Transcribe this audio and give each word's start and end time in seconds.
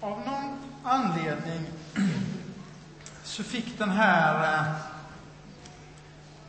av 0.00 0.20
någon 0.26 0.58
anledning 0.84 1.66
så 3.24 3.44
fick 3.44 3.78
den 3.78 3.90
här 3.90 4.44
eh, 4.44 4.70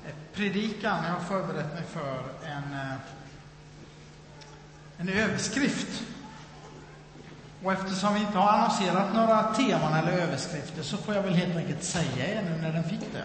eh, 0.08 0.16
predikan 0.34 1.04
jag 1.04 1.14
har 1.14 1.20
förberett 1.20 1.74
mig 1.74 1.84
för 1.84 2.24
en, 2.46 2.74
eh, 2.74 2.96
en 4.98 5.10
överskrift. 5.10 6.04
Och 7.64 7.74
eftersom 7.74 8.14
vi 8.14 8.20
inte 8.20 8.38
har 8.38 8.50
annonserat 8.50 9.14
några 9.14 9.54
teman 9.54 9.94
eller 9.94 10.12
överskrifter 10.12 10.84
så 10.84 10.98
får 10.98 11.16
jag 11.16 11.24
väl 11.24 11.34
helt 11.34 11.56
enkelt 11.56 11.84
säga 11.84 12.28
er 12.28 12.42
nu 12.42 12.62
när 12.62 12.74
den 12.74 12.84
fick 12.84 13.14
det. 13.14 13.24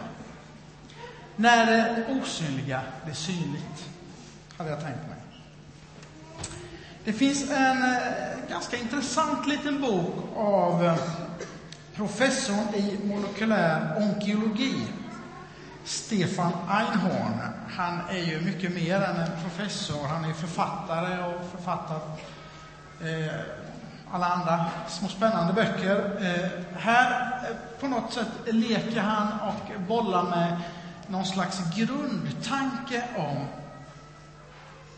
När 1.37 1.67
det 1.67 2.07
osynliga 2.09 2.81
blir 3.05 3.15
synligt, 3.15 3.89
hade 4.57 4.71
jag 4.71 4.81
tänkt 4.81 5.09
mig. 5.09 5.16
Det 7.07 7.13
finns 7.13 7.51
en 7.51 7.83
eh, 7.83 7.99
ganska 8.51 8.77
intressant 8.77 9.47
liten 9.47 9.81
bok 9.81 10.15
av 10.37 10.85
eh, 10.85 10.97
professorn 11.95 12.75
i 12.75 12.99
molekylär 13.05 13.97
onkologi, 13.97 14.87
Stefan 15.85 16.53
Einhorn. 16.69 17.41
Han 17.71 18.01
är 18.11 18.19
ju 18.19 18.41
mycket 18.41 18.75
mer 18.75 18.97
än 18.97 19.17
en 19.17 19.31
professor. 19.43 20.07
Han 20.07 20.25
är 20.25 20.33
författare 20.33 21.25
och 21.25 21.51
författat 21.51 22.21
eh, 23.01 23.41
alla 24.13 24.27
andra 24.27 24.67
små 24.89 25.09
spännande 25.09 25.53
böcker. 25.53 25.97
Eh, 26.21 26.51
här 26.79 27.41
eh, 27.51 27.81
på 27.81 27.89
något 27.89 28.13
sätt 28.13 28.29
leker 28.47 29.01
han 29.01 29.41
och 29.41 29.81
bollar 29.89 30.23
med 30.23 30.61
någon 31.07 31.27
slags 31.27 31.77
grundtanke 31.77 33.05
om 33.17 33.47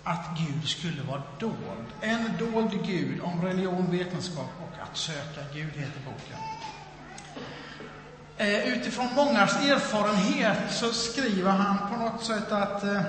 att 0.09 0.39
Gud 0.39 0.69
skulle 0.69 1.03
vara 1.03 1.23
dold. 1.39 1.87
En 2.01 2.31
dold 2.39 2.87
Gud 2.87 3.21
om 3.21 3.43
religion, 3.43 3.91
vetenskap 3.91 4.51
och 4.61 4.83
att 4.83 4.97
söka 4.97 5.41
Gud, 5.55 5.73
heter 5.77 6.01
boken. 6.05 6.39
Eh, 8.37 8.69
utifrån 8.69 9.09
mångas 9.17 9.57
erfarenhet 9.57 10.73
så 10.73 10.93
skriver 10.93 11.51
han 11.51 11.91
på 11.91 12.05
något 12.05 12.25
sätt 12.25 12.53
att 12.53 12.85
eh, 12.85 12.97
eh 12.97 13.03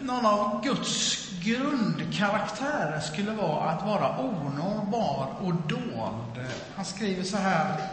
någon 0.00 0.26
av 0.26 0.64
Guds 0.64 1.28
grundkaraktärer 1.40 3.00
skulle 3.00 3.30
vara 3.30 3.70
att 3.70 3.86
vara 3.86 4.18
onåbar 4.18 5.28
och 5.40 5.54
dold. 5.54 6.46
Han 6.76 6.84
skriver 6.84 7.22
så 7.22 7.36
här, 7.36 7.90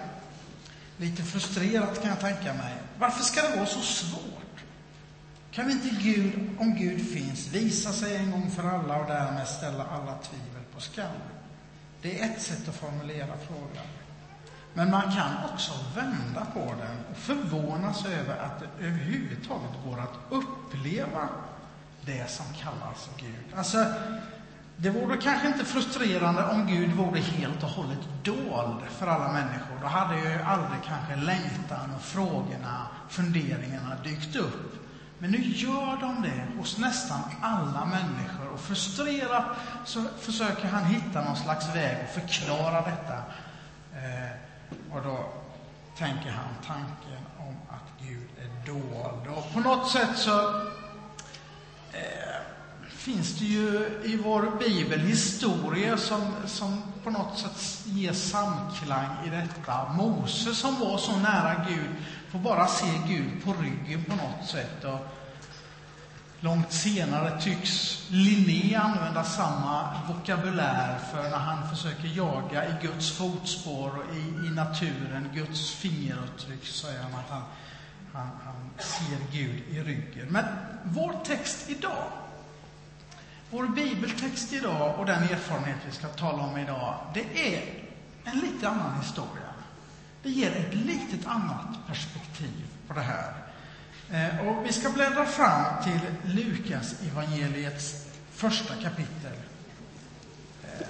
lite 0.97 1.23
frustrerat 1.23 2.01
kan 2.01 2.09
jag 2.09 2.19
tänka 2.19 2.53
mig. 2.53 2.73
Varför 2.99 3.23
ska 3.23 3.41
det 3.41 3.55
vara 3.55 3.65
så 3.65 3.81
svårt? 3.81 4.48
Kan 5.51 5.71
inte 5.71 5.89
Gud, 5.89 6.49
om 6.59 6.75
Gud 6.75 7.09
finns, 7.13 7.47
visa 7.47 7.91
sig 7.93 8.15
en 8.15 8.31
gång 8.31 8.51
för 8.51 8.63
alla 8.63 8.97
och 8.97 9.07
därmed 9.07 9.47
ställa 9.47 9.85
alla 9.85 10.17
tvivel 10.17 10.63
på 10.73 10.81
skam? 10.81 11.05
Det 12.01 12.19
är 12.19 12.25
ett 12.25 12.41
sätt 12.41 12.69
att 12.69 12.75
formulera 12.75 13.33
frågan. 13.47 13.85
Men 14.73 14.91
man 14.91 15.01
kan 15.01 15.51
också 15.53 15.73
vända 15.95 16.45
på 16.53 16.59
den 16.59 16.97
och 17.11 17.17
förvånas 17.17 18.05
över 18.05 18.37
att 18.37 18.59
det 18.59 18.85
överhuvudtaget 18.85 19.71
går 19.85 19.99
att 19.99 20.19
uppleva 20.29 21.29
det 22.05 22.29
som 22.29 22.45
kallas 22.45 23.09
Gud. 23.17 23.55
Alltså, 23.55 23.85
det 24.77 24.89
vore 24.89 25.17
kanske 25.17 25.47
inte 25.47 25.65
frustrerande 25.65 26.43
om 26.43 26.67
Gud 26.67 26.91
vore 26.91 27.19
helt 27.19 27.63
och 27.63 27.69
hållet 27.69 27.99
dold 28.23 28.81
för 28.89 29.07
alla 29.07 29.31
människor. 29.33 29.77
Då 29.81 29.87
hade 29.87 30.19
ju 30.19 30.41
aldrig 30.41 30.83
kanske 30.83 31.15
längtan 31.15 31.93
och 31.95 32.01
frågorna, 32.01 32.87
funderingarna 33.09 33.95
dykt 34.03 34.35
upp. 34.35 34.78
Men 35.19 35.31
nu 35.31 35.37
gör 35.37 35.97
de 36.01 36.21
det 36.21 36.57
hos 36.57 36.77
nästan 36.77 37.19
alla 37.41 37.85
människor 37.85 38.47
och 38.53 38.59
frustrerat 38.59 39.45
så 39.85 40.03
försöker 40.19 40.67
han 40.67 40.85
hitta 40.85 41.23
någon 41.23 41.35
slags 41.35 41.75
väg 41.75 41.97
och 42.03 42.21
förklara 42.21 42.81
detta. 42.81 43.17
Eh, 43.93 44.31
och 44.91 45.03
då 45.03 45.29
tänker 45.97 46.29
han 46.31 46.53
tanken 46.65 47.25
om 47.37 47.55
att 47.69 48.07
Gud 48.07 48.29
är 48.37 48.71
dold. 48.71 49.37
Och 49.37 49.53
på 49.53 49.59
något 49.59 49.91
sätt 49.91 50.17
så 50.17 50.49
eh, 51.93 52.29
finns 52.89 53.39
det 53.39 53.45
ju 53.45 54.01
i 54.03 54.19
vår 54.23 54.51
bibel 54.59 54.99
historier 54.99 55.97
som, 55.97 56.21
som 56.45 56.83
på 57.03 57.09
något 57.09 57.37
sätt 57.37 57.85
ger 57.85 58.13
samklang 58.13 59.25
i 59.25 59.29
detta. 59.29 59.93
Mose 59.93 60.55
som 60.55 60.79
var 60.79 60.97
så 60.97 61.15
nära 61.17 61.65
Gud 61.69 61.89
får 62.31 62.39
bara 62.39 62.67
se 62.67 63.01
Gud 63.07 63.43
på 63.45 63.53
ryggen 63.53 64.03
på 64.03 64.15
något 64.15 64.47
sätt. 64.47 64.83
Och 64.83 64.99
långt 66.39 66.71
senare 66.71 67.41
tycks 67.41 68.03
Linné 68.09 68.75
använda 68.75 69.23
samma 69.23 70.03
vokabulär 70.07 70.99
för 71.11 71.23
när 71.23 71.37
han 71.37 71.69
försöker 71.69 72.07
jaga 72.07 72.65
i 72.65 72.73
Guds 72.81 73.11
fotspår 73.11 73.91
och 73.97 74.15
i, 74.15 74.47
i 74.47 74.49
naturen, 74.49 75.29
Guds 75.33 75.71
fingeravtryck, 75.71 76.65
säger 76.65 77.01
han 77.01 77.13
att 77.13 77.29
han, 77.29 77.43
han, 78.13 78.29
han 78.45 78.55
ser 78.77 79.37
Gud 79.37 79.63
i 79.69 79.83
ryggen. 79.83 80.27
Men 80.29 80.45
vår 80.83 81.13
text 81.25 81.69
idag, 81.69 82.07
vår 83.49 83.67
bibeltext 83.67 84.53
idag 84.53 84.99
och 84.99 85.05
den 85.05 85.23
erfarenhet 85.23 85.77
vi 85.85 85.91
ska 85.91 86.07
tala 86.07 86.43
om 86.43 86.57
idag, 86.57 86.95
det 87.13 87.55
är 87.55 87.73
en 88.23 88.39
lite 88.39 88.69
annan 88.69 88.99
historia. 88.99 89.48
Det 90.29 90.35
ger 90.35 90.55
ett 90.55 90.73
litet 90.73 91.25
annat 91.25 91.87
perspektiv 91.87 92.65
på 92.87 92.93
det 92.93 93.01
här. 93.01 93.33
Eh, 94.11 94.47
och 94.47 94.65
vi 94.65 94.73
ska 94.73 94.89
bläddra 94.89 95.25
fram 95.25 95.83
till 95.83 95.99
Lukas 96.23 96.95
evangeliets 97.11 98.05
första 98.31 98.73
kapitel. 98.73 99.33
Eh, 100.63 100.87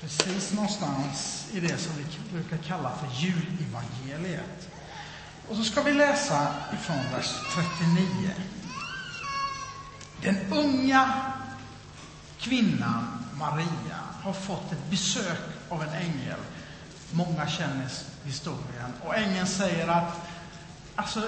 precis 0.00 0.52
någonstans 0.52 1.46
i 1.52 1.60
det 1.60 1.78
som 1.78 1.92
vi 1.96 2.04
brukar 2.32 2.56
kalla 2.56 2.92
för 2.96 3.24
julevangeliet. 3.24 4.68
Och 5.48 5.56
så 5.56 5.64
ska 5.64 5.82
vi 5.82 5.92
läsa 5.92 6.54
ifrån 6.72 7.12
vers 7.12 7.34
39. 7.54 8.30
Den 10.22 10.52
unga 10.52 11.32
kvinnan 12.38 13.24
Maria 13.38 13.98
har 14.22 14.32
fått 14.32 14.72
ett 14.72 14.90
besök 14.90 15.40
av 15.68 15.82
en 15.82 15.88
ängel. 15.88 16.38
Många 17.12 17.46
känner 17.46 17.88
historien. 18.24 18.92
Och 19.04 19.16
ängeln 19.16 19.46
säger 19.46 19.88
att 19.88 20.20
alltså, 20.94 21.22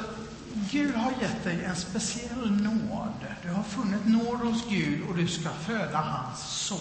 Gud 0.55 0.95
har 0.95 1.13
gett 1.21 1.45
dig 1.45 1.65
en 1.65 1.77
speciell 1.77 2.51
nåd. 2.51 3.27
Du 3.43 3.51
har 3.51 3.63
funnit 3.63 4.07
nåd 4.07 4.41
hos 4.41 4.69
Gud 4.69 5.09
och 5.09 5.17
du 5.17 5.29
ska 5.29 5.49
föda 5.49 5.99
hans 5.99 6.41
son. 6.41 6.79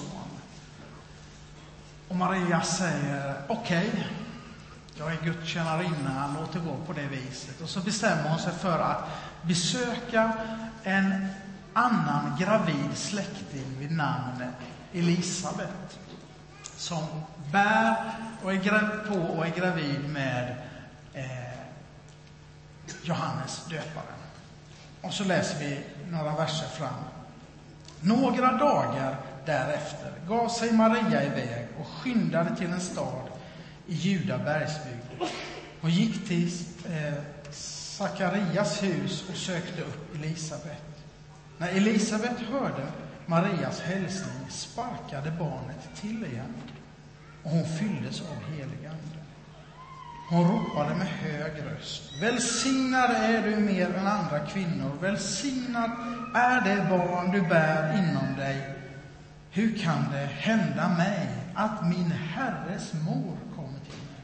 Och 2.08 2.16
Maria 2.16 2.62
säger, 2.62 3.36
okej, 3.48 3.90
okay, 3.94 4.04
jag 4.98 5.12
är 5.12 5.18
gudstjänarinna, 5.24 6.36
låt 6.40 6.54
det 6.54 6.60
gå 6.60 6.78
på 6.86 6.94
det 6.94 7.08
viset. 7.08 7.62
Och 7.62 7.70
så 7.70 7.80
bestämmer 7.80 8.30
hon 8.30 8.40
sig 8.40 8.54
för 8.54 8.80
att 8.80 9.10
besöka 9.42 10.34
en 10.84 11.28
annan 11.74 12.38
gravid 12.40 12.90
släkting 12.98 13.80
vid 13.80 13.92
namn 13.92 14.44
Elisabet 14.94 16.00
som 16.78 17.08
bär 17.54 17.96
och 18.44 18.54
är 18.54 19.08
på 19.08 19.16
och 19.16 19.46
är 19.46 19.52
gravid 19.52 20.10
med 20.10 20.56
eh, 21.14 21.54
Johannes 23.04 23.66
döparen. 23.70 24.20
Och 25.02 25.14
så 25.14 25.24
läser 25.24 25.60
vi 25.60 25.80
några 26.12 26.36
verser 26.36 26.68
fram. 26.68 27.04
Några 28.02 28.52
dagar 28.52 29.16
därefter 29.46 30.12
gav 30.28 30.50
sig 30.50 30.74
Maria 30.74 31.24
iväg 31.24 31.68
och 31.80 31.88
skyndade 31.88 32.56
till 32.56 32.72
en 32.72 32.82
stad 32.82 33.28
i 33.88 33.94
Juda 33.94 34.38
bergsbygd 34.38 35.32
och 35.82 35.90
gick 35.90 36.28
till 36.28 36.52
eh, 36.90 37.14
Sakarias 37.52 38.84
hus 38.84 39.30
och 39.30 39.36
sökte 39.36 39.82
upp 39.82 40.16
Elisabet. 40.16 40.84
När 41.58 41.70
Elisabet 41.70 42.40
hörde 42.40 42.88
Marias 43.26 43.82
hälsning 43.82 44.50
sparkade 44.50 45.32
barnet 45.32 45.90
till 45.96 46.26
igen 46.26 46.54
och 47.44 47.52
hon 47.52 47.66
fylldes 47.66 48.22
av 48.22 48.52
helig 48.52 48.86
ande. 48.86 49.20
Hon 50.30 50.52
ropade 50.52 50.96
med 50.96 51.08
hög 51.08 51.52
röst. 51.66 52.22
Välsignad 52.22 53.12
är 53.12 53.42
du 53.44 53.56
mer 53.56 53.90
än 53.90 54.08
andra 54.08 54.40
kvinnor. 54.40 54.92
Välsignad 55.02 55.92
är 56.34 56.62
det 56.62 56.90
barn 56.90 57.32
du 57.32 57.42
bär 57.42 57.98
inom 57.98 58.36
dig. 58.38 58.76
Hur 59.52 59.78
kan 59.78 60.12
det 60.12 60.26
hända 60.26 60.90
mig 60.90 61.30
att 61.54 61.88
min 61.88 62.12
Herres 62.12 62.94
mor 62.94 63.38
kommer 63.56 63.80
till 63.80 64.04
mig? 64.04 64.24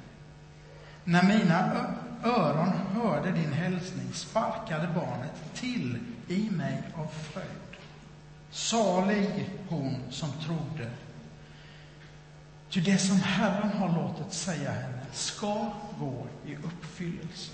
När 1.04 1.24
mina 1.24 1.86
öron 2.24 2.72
hörde 2.94 3.32
din 3.32 3.54
hälsning 3.54 4.14
sparkade 4.14 4.88
barnet 4.88 5.54
till 5.54 6.00
i 6.28 6.50
mig 6.52 6.84
av 6.96 7.08
fröjd. 7.08 7.46
Salig 8.52 9.50
hon 9.70 9.96
som 10.10 10.30
trodde. 10.32 10.90
Ty 12.70 12.82
det 12.82 12.98
som 12.98 13.22
Herren 13.22 13.72
har 13.72 14.02
låtit 14.02 14.34
säga 14.34 14.72
henne 14.72 15.06
ska 15.12 15.72
gå 16.00 16.28
i 16.46 16.56
uppfyllelse. 16.56 17.52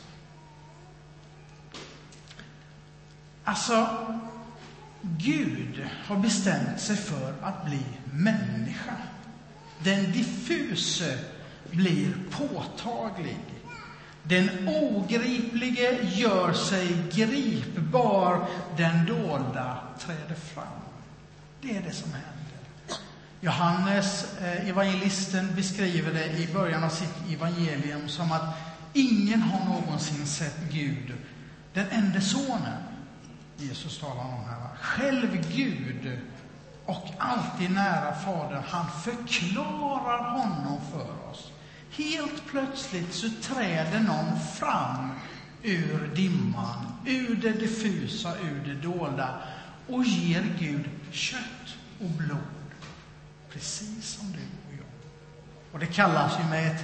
Alltså, 3.43 3.87
Gud 5.01 5.87
har 6.05 6.17
bestämt 6.17 6.79
sig 6.79 6.95
för 6.95 7.33
att 7.41 7.65
bli 7.65 7.83
människa. 8.13 8.95
Den 9.79 10.11
diffuse 10.11 11.19
blir 11.71 12.13
påtaglig. 12.31 13.39
Den 14.23 14.49
ogriplige 14.67 16.03
gör 16.03 16.53
sig 16.53 16.97
gripbar, 17.11 18.47
den 18.77 19.05
dolda 19.05 19.77
träder 19.99 20.35
fram. 20.35 20.81
Det 21.61 21.77
är 21.77 21.81
det 21.81 21.93
som 21.93 22.11
händer. 22.11 22.34
Johannes, 23.45 24.25
eh, 24.41 24.69
evangelisten, 24.69 25.55
beskriver 25.55 26.13
det 26.13 26.25
i 26.25 26.53
början 26.53 26.83
av 26.83 26.89
sitt 26.89 27.13
evangelium 27.29 28.07
som 28.07 28.31
att 28.31 28.57
ingen 28.93 29.41
har 29.41 29.65
någonsin 29.65 30.25
sett 30.25 30.57
Gud, 30.71 31.13
den 31.73 31.85
enda 31.89 32.21
sonen. 32.21 32.83
Jesus 33.57 33.99
talar 33.99 34.23
om 34.23 34.43
här. 34.49 34.77
Själv 34.81 35.47
Gud 35.55 36.19
och 36.85 37.05
alltid 37.17 37.71
nära 37.71 38.15
Fadern. 38.15 38.63
Han 38.67 38.85
förklarar 39.03 40.29
honom 40.29 40.79
för 40.91 41.29
oss. 41.31 41.51
Helt 41.91 42.45
plötsligt 42.47 43.13
så 43.13 43.29
träder 43.41 43.99
någon 43.99 44.39
fram 44.39 45.11
ur 45.63 46.11
dimman, 46.15 46.85
ur 47.05 47.35
det 47.35 47.51
diffusa, 47.51 48.33
ur 48.39 48.63
det 48.65 48.87
dolda 48.87 49.29
och 49.87 50.05
ger 50.05 50.43
Gud 50.59 50.89
kött 51.11 51.75
och 51.99 52.09
blod 52.09 52.54
precis 53.55 54.05
som 54.05 54.31
du 54.31 54.39
och 54.39 54.73
jag. 54.73 54.85
Och 55.71 55.79
det 55.79 55.85
kallas 55.85 56.39
ju 56.39 56.49
med 56.49 56.75
ett 56.75 56.83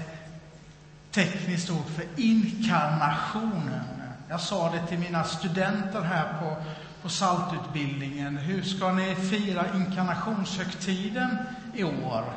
tekniskt 1.11 1.69
ord 1.69 1.85
för 1.95 2.05
inkarnationen. 2.17 3.85
Jag 4.29 4.41
sa 4.41 4.71
det 4.71 4.87
till 4.87 4.99
mina 4.99 5.23
studenter 5.23 6.01
här 6.01 6.39
på, 6.41 6.55
på 7.01 7.09
saltutbildningen. 7.09 8.37
Hur 8.37 8.61
ska 8.61 8.91
ni 8.91 9.15
fira 9.15 9.65
inkarnationshögtiden 9.75 11.37
i 11.73 11.83
år? 11.83 12.33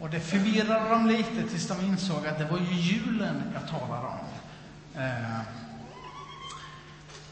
Och 0.00 0.10
det 0.10 0.20
förvirrade 0.20 0.88
dem 0.88 1.06
lite 1.06 1.48
tills 1.50 1.68
de 1.68 1.80
insåg 1.80 2.26
att 2.26 2.38
det 2.38 2.44
var 2.44 2.58
ju 2.58 2.74
julen 2.74 3.42
jag 3.54 3.68
talade 3.68 4.06
om. 4.06 4.18
Eh, 5.02 5.40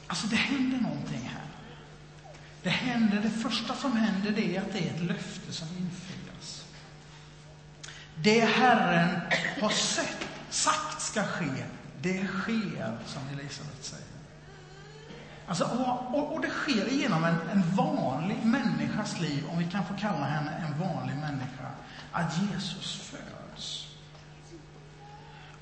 alltså, 0.07 0.27
det 0.27 0.37
händer 0.37 0.79
någonting 0.79 1.31
här. 1.35 1.51
Det 2.63 2.71
händer, 2.71 3.21
det 3.23 3.31
första 3.31 3.75
som 3.75 3.93
händer 3.97 4.31
det 4.31 4.57
är 4.57 4.61
att 4.61 4.73
det 4.73 4.79
är 4.79 4.95
ett 4.95 5.03
löfte 5.03 5.53
som 5.53 5.69
infrias. 5.69 6.10
Det 8.15 8.41
Herren 8.41 9.21
har 9.61 9.71
sett, 9.71 10.29
sagt 10.51 11.01
ska 11.01 11.23
ske, 11.23 11.65
det 12.03 12.27
sker, 12.27 12.99
som 13.07 13.23
Elisabet 13.33 13.85
säger. 13.85 14.07
Alltså, 15.47 15.65
och, 15.65 16.19
och, 16.19 16.35
och, 16.35 16.41
det 16.41 16.51
sker 16.51 16.87
genom 16.87 17.25
en, 17.25 17.37
en 17.53 17.63
vanlig 17.77 18.39
människas 18.45 19.21
liv, 19.21 19.45
om 19.53 19.59
vi 19.59 19.65
kan 19.65 19.85
få 19.85 19.95
kalla 19.95 20.25
henne 20.25 20.51
en 20.51 20.89
vanlig 20.89 21.17
människa, 21.17 21.67
att 22.13 22.39
Jesus 22.39 23.01
föds. 23.01 23.87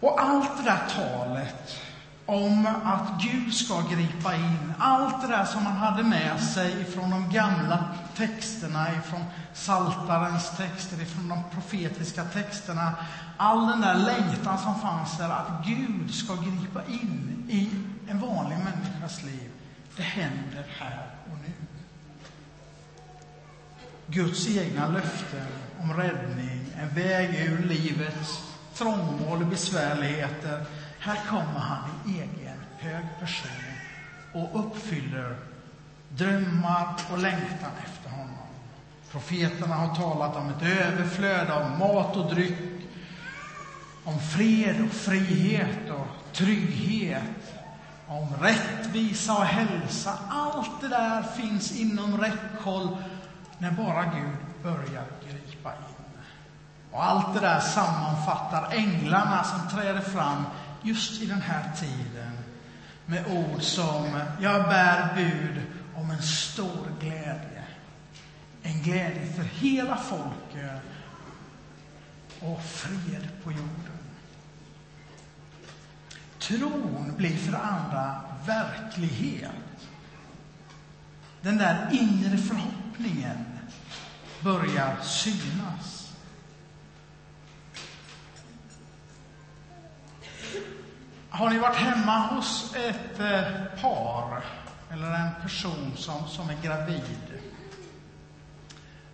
Och 0.00 0.22
allt 0.22 0.56
det 0.56 0.64
där 0.64 0.82
talet 0.88 1.80
om 2.26 2.66
att 2.84 3.22
Gud 3.22 3.54
ska 3.54 3.80
gripa 3.80 4.34
in. 4.34 4.72
Allt 4.78 5.22
det 5.22 5.28
där 5.28 5.44
som 5.44 5.64
man 5.64 5.72
hade 5.72 6.02
med 6.02 6.40
sig 6.40 6.84
från 6.84 7.10
de 7.10 7.30
gamla 7.30 7.84
texterna, 8.18 8.86
ifrån 8.98 9.24
Saltarens 9.54 10.56
texter, 10.56 11.02
ifrån 11.02 11.28
de 11.28 11.42
profetiska 11.54 12.24
texterna. 12.24 12.94
All 13.36 13.66
den 13.66 13.80
där 13.80 13.94
längtan 13.94 14.58
som 14.58 14.80
fanns 14.80 15.18
där, 15.18 15.30
att 15.30 15.66
Gud 15.66 16.14
ska 16.14 16.34
gripa 16.34 16.86
in 16.86 17.46
i 17.48 17.70
en 18.10 18.20
vanlig 18.20 18.58
människas 18.58 19.22
liv. 19.22 19.50
Det 19.96 20.02
händer 20.02 20.66
här 20.78 21.06
och 21.24 21.38
nu. 21.38 21.52
Guds 24.06 24.48
egna 24.48 24.88
löften 24.88 25.46
om 25.80 25.92
räddning, 25.92 26.60
en 26.76 26.88
väg 26.88 27.34
ur 27.34 27.58
livets 27.58 28.54
trångmål 28.74 29.42
och 29.42 29.48
besvärligheter 29.48 30.64
här 30.98 31.20
kommer 31.28 31.60
han 31.60 31.90
i 32.06 32.18
egen 32.18 32.58
hög 32.78 33.04
person 33.20 33.50
och 34.32 34.60
uppfyller 34.60 35.36
drömmar 36.08 36.94
och 37.12 37.18
längtan 37.18 37.70
efter 37.84 38.10
honom. 38.10 38.28
Profeterna 39.12 39.74
har 39.74 39.94
talat 39.94 40.36
om 40.36 40.48
ett 40.48 40.62
överflöd 40.62 41.50
av 41.50 41.78
mat 41.78 42.16
och 42.16 42.34
dryck, 42.34 42.88
om 44.04 44.20
fred 44.20 44.84
och 44.86 44.92
frihet 44.92 45.90
och 45.90 46.34
trygghet, 46.34 47.54
om 48.06 48.28
rättvisa 48.40 49.36
och 49.36 49.44
hälsa. 49.44 50.18
Allt 50.28 50.80
det 50.80 50.88
där 50.88 51.22
finns 51.22 51.72
inom 51.72 52.20
räckhåll 52.20 52.96
när 53.58 53.70
bara 53.70 54.04
Gud 54.04 54.36
börjar 54.62 55.04
gripa 55.24 55.72
in. 55.72 55.98
Och 56.90 57.04
allt 57.04 57.34
det 57.34 57.40
där 57.40 57.60
sammanfattar 57.60 58.68
änglarna 58.72 59.44
som 59.44 59.78
träder 59.78 60.00
fram 60.00 60.44
just 60.82 61.22
i 61.22 61.26
den 61.26 61.40
här 61.40 61.70
tiden 61.76 62.38
med 63.06 63.24
ord 63.26 63.62
som 63.62 64.20
jag 64.40 64.62
bär 64.68 65.14
bud 65.14 65.62
om 66.08 66.14
en 66.14 66.22
stor 66.22 66.86
glädje. 67.00 67.64
En 68.62 68.82
glädje 68.82 69.32
för 69.32 69.42
hela 69.42 69.96
folket 69.96 70.82
och 72.40 72.62
fred 72.62 73.28
på 73.44 73.52
jorden. 73.52 73.98
Tron 76.38 77.14
blir 77.16 77.36
för 77.36 77.52
andra 77.52 78.20
verklighet. 78.46 79.50
Den 81.40 81.58
där 81.58 81.88
inre 81.92 82.38
förhoppningen 82.38 83.44
börjar 84.40 84.96
synas. 85.02 86.12
Har 91.30 91.50
ni 91.50 91.58
varit 91.58 91.76
hemma 91.76 92.18
hos 92.18 92.74
ett 92.74 93.20
eh, 93.20 93.80
par 93.80 94.42
eller 94.92 95.14
en 95.14 95.42
person 95.42 95.92
som, 95.96 96.28
som 96.28 96.50
är 96.50 96.56
gravid 96.62 97.40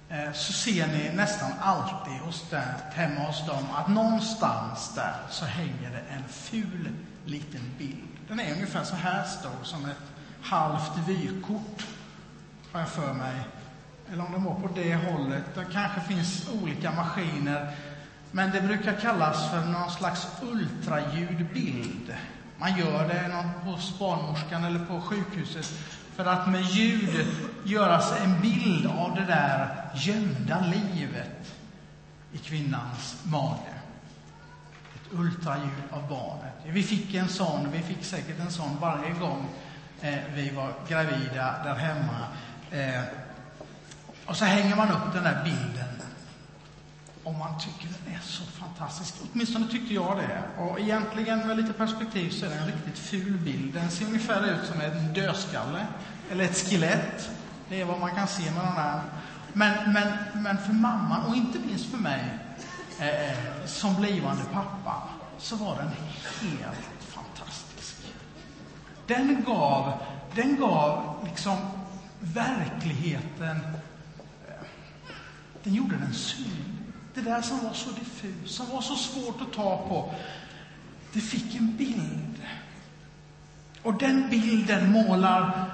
eh, 0.08 0.32
så 0.32 0.52
ser 0.52 0.86
ni 0.86 1.10
nästan 1.14 1.50
alltid 1.60 2.12
hos 2.12 2.50
den, 2.50 2.68
hemma 2.92 3.20
hos 3.20 3.46
dem 3.46 3.66
att 3.74 3.88
någonstans 3.88 4.94
där 4.94 5.14
så 5.30 5.44
hänger 5.44 5.90
det 5.90 6.14
en 6.14 6.28
ful 6.28 6.88
liten 7.24 7.74
bild. 7.78 8.08
Den 8.28 8.40
är 8.40 8.52
ungefär 8.52 8.84
så 8.84 8.94
här 8.94 9.24
stor 9.24 9.62
som 9.62 9.84
ett 9.84 10.12
halvt 10.42 11.08
vykort, 11.08 11.86
har 12.72 12.80
jag 12.80 12.88
för 12.88 13.12
mig. 13.12 13.40
Eller 14.12 14.26
om 14.26 14.32
den 14.32 14.44
var 14.44 14.54
på 14.54 14.68
det 14.74 14.94
hållet. 14.94 15.44
Det 15.54 15.66
kanske 15.72 16.00
finns 16.00 16.48
olika 16.62 16.92
maskiner 16.92 17.76
men 18.34 18.50
det 18.50 18.60
brukar 18.60 18.92
kallas 18.92 19.50
för 19.50 19.60
någon 19.60 19.90
slags 19.90 20.26
ultraljudbild. 20.42 22.14
Man 22.58 22.78
gör 22.78 23.08
det 23.08 23.44
hos 23.64 23.98
barnmorskan 23.98 24.64
eller 24.64 24.84
på 24.84 25.00
sjukhuset 25.00 25.66
för 26.16 26.24
att 26.24 26.48
med 26.50 26.62
ljud 26.62 27.26
göra 27.64 28.00
sig 28.00 28.24
en 28.24 28.40
bild 28.40 28.86
av 28.86 29.14
det 29.14 29.24
där 29.24 29.90
gömda 29.94 30.64
livet 30.66 31.54
i 32.32 32.38
kvinnans 32.38 33.16
mage. 33.24 33.74
Ett 34.94 35.12
ultraljud 35.12 35.82
av 35.90 36.08
barnet. 36.08 36.54
Vi 36.64 36.82
fick 36.82 37.14
en 37.14 37.28
sån, 37.28 37.70
vi 37.72 37.82
fick 37.82 38.04
säkert 38.04 38.40
en 38.40 38.50
sån 38.50 38.78
varje 38.80 39.10
gång 39.10 39.48
eh, 40.00 40.18
vi 40.34 40.50
var 40.50 40.72
gravida 40.88 41.54
där 41.64 41.74
hemma. 41.74 42.26
Eh, 42.70 43.02
och 44.26 44.36
så 44.36 44.44
hänger 44.44 44.76
man 44.76 44.90
upp 44.90 45.12
den 45.12 45.24
där 45.24 45.44
bilden 45.44 45.83
om 47.24 47.38
man 47.38 47.58
tycker 47.60 47.88
den 47.88 48.14
är 48.14 48.20
så 48.20 48.44
fantastisk. 48.44 49.14
Åtminstone 49.32 49.68
tyckte 49.68 49.94
jag 49.94 50.16
det. 50.16 50.62
Och 50.62 50.80
egentligen 50.80 51.46
med 51.46 51.56
lite 51.56 51.72
perspektiv 51.72 52.30
så 52.30 52.46
är 52.46 52.50
det 52.50 52.56
en 52.56 52.66
riktigt 52.66 52.98
ful 52.98 53.38
bild. 53.38 53.74
Den 53.74 53.90
ser 53.90 54.06
ungefär 54.06 54.50
ut 54.50 54.66
som 54.66 54.80
en 54.80 55.12
dödskalle 55.12 55.86
eller 56.30 56.44
ett 56.44 56.56
skelett. 56.56 57.30
Det 57.68 57.80
är 57.80 57.84
vad 57.84 58.00
man 58.00 58.14
kan 58.14 58.26
se 58.26 58.42
med 58.42 58.64
den 58.64 58.72
här. 58.72 59.02
Men, 59.52 59.92
men, 59.92 60.42
men 60.42 60.58
för 60.58 60.72
mamman, 60.72 61.26
och 61.26 61.36
inte 61.36 61.58
minst 61.58 61.90
för 61.90 61.98
mig 61.98 62.38
eh, 63.00 63.66
som 63.66 63.94
blivande 63.94 64.42
pappa, 64.52 65.02
så 65.38 65.56
var 65.56 65.76
den 65.76 65.90
helt 66.50 67.02
fantastisk. 67.08 67.96
Den 69.06 69.44
gav, 69.46 69.92
den 70.34 70.56
gav 70.56 71.18
liksom 71.24 71.56
verkligheten, 72.20 73.56
eh, 74.48 74.66
den 75.62 75.74
gjorde 75.74 75.96
den 75.96 76.14
synlig. 76.14 76.73
Det 77.14 77.20
där 77.20 77.42
som 77.42 77.64
var 77.64 77.72
så 77.72 77.90
diffust, 77.90 78.54
som 78.54 78.70
var 78.70 78.80
så 78.80 78.96
svårt 78.96 79.40
att 79.40 79.52
ta 79.52 79.76
på, 79.88 80.14
det 81.12 81.20
fick 81.20 81.54
en 81.54 81.76
bild. 81.76 82.42
Och 83.82 83.98
den 83.98 84.30
bilden 84.30 84.92
målar 84.92 85.70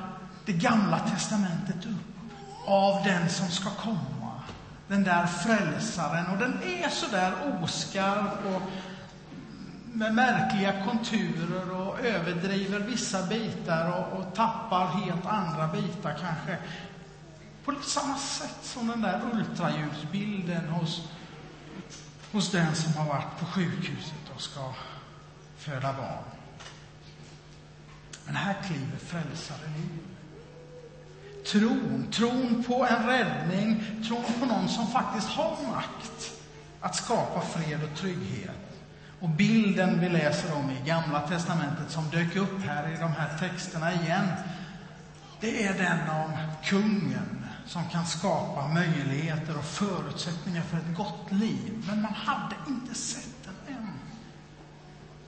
det 0.47 0.53
gamla 0.53 0.99
testamentet 0.99 1.87
upp 1.87 2.11
av 2.67 3.05
den 3.05 3.29
som 3.29 3.49
ska 3.49 3.71
komma. 3.71 4.43
Den 4.89 5.05
där 5.05 5.27
frälsaren. 5.27 6.27
Och 6.27 6.39
den 6.39 6.63
är 6.63 6.89
så 6.89 7.07
där 7.07 7.33
oskarp 7.63 8.45
och 8.45 8.63
med 9.93 10.15
märkliga 10.15 10.85
konturer 10.85 11.71
och 11.71 12.01
överdriver 12.01 12.79
vissa 12.79 13.27
bitar 13.27 13.99
och, 13.99 14.19
och 14.19 14.35
tappar 14.35 14.87
helt 14.87 15.27
andra 15.27 15.67
bitar 15.67 16.17
kanske. 16.21 16.59
På 17.65 17.75
samma 17.83 18.17
sätt 18.17 18.59
som 18.63 18.89
den 18.89 19.03
där 19.03 19.21
ultraljudsbilden 19.33 20.69
hos 20.69 21.09
hos 22.33 22.51
den 22.51 22.75
som 22.75 22.93
har 22.93 23.05
varit 23.05 23.39
på 23.39 23.47
sjukhuset 23.47 24.31
och 24.35 24.41
ska 24.41 24.75
föda 25.57 25.93
barn. 25.93 26.25
Men 28.27 28.37
här 28.37 28.57
kliver 28.67 28.99
frälsaren 29.07 29.75
in. 29.77 29.99
Tron, 31.47 32.07
tron 32.13 32.65
på 32.67 32.87
en 32.87 33.07
räddning, 33.07 33.85
tron 34.09 34.25
på 34.41 34.47
någon 34.47 34.69
som 34.69 34.87
faktiskt 34.87 35.29
har 35.29 35.57
makt 35.73 36.33
att 36.81 36.97
skapa 36.97 37.41
fred 37.41 37.81
och 37.93 37.99
trygghet. 37.99 38.51
Och 39.21 39.29
bilden 39.29 40.01
vi 40.01 40.09
läser 40.09 40.57
om 40.57 40.71
i 40.71 40.89
Gamla 40.89 41.21
testamentet 41.21 41.91
som 41.91 42.11
dök 42.11 42.37
upp 42.37 42.63
här 42.63 42.93
i 42.93 42.97
de 43.01 43.13
här 43.13 43.39
texterna 43.39 43.93
igen, 43.93 44.29
det 45.41 45.67
är 45.67 45.75
den 45.75 46.11
om 46.11 46.33
kungen 46.65 47.40
som 47.71 47.89
kan 47.89 48.07
skapa 48.07 48.69
möjligheter 48.69 49.59
och 49.59 49.65
förutsättningar 49.65 50.63
för 50.63 50.77
ett 50.77 50.97
gott 50.97 51.33
liv. 51.33 51.85
Men 51.87 52.03
man 52.03 52.13
hade 52.15 52.55
inte 52.69 52.95
sett 52.95 53.45
den 53.45 53.77
än. 53.77 53.89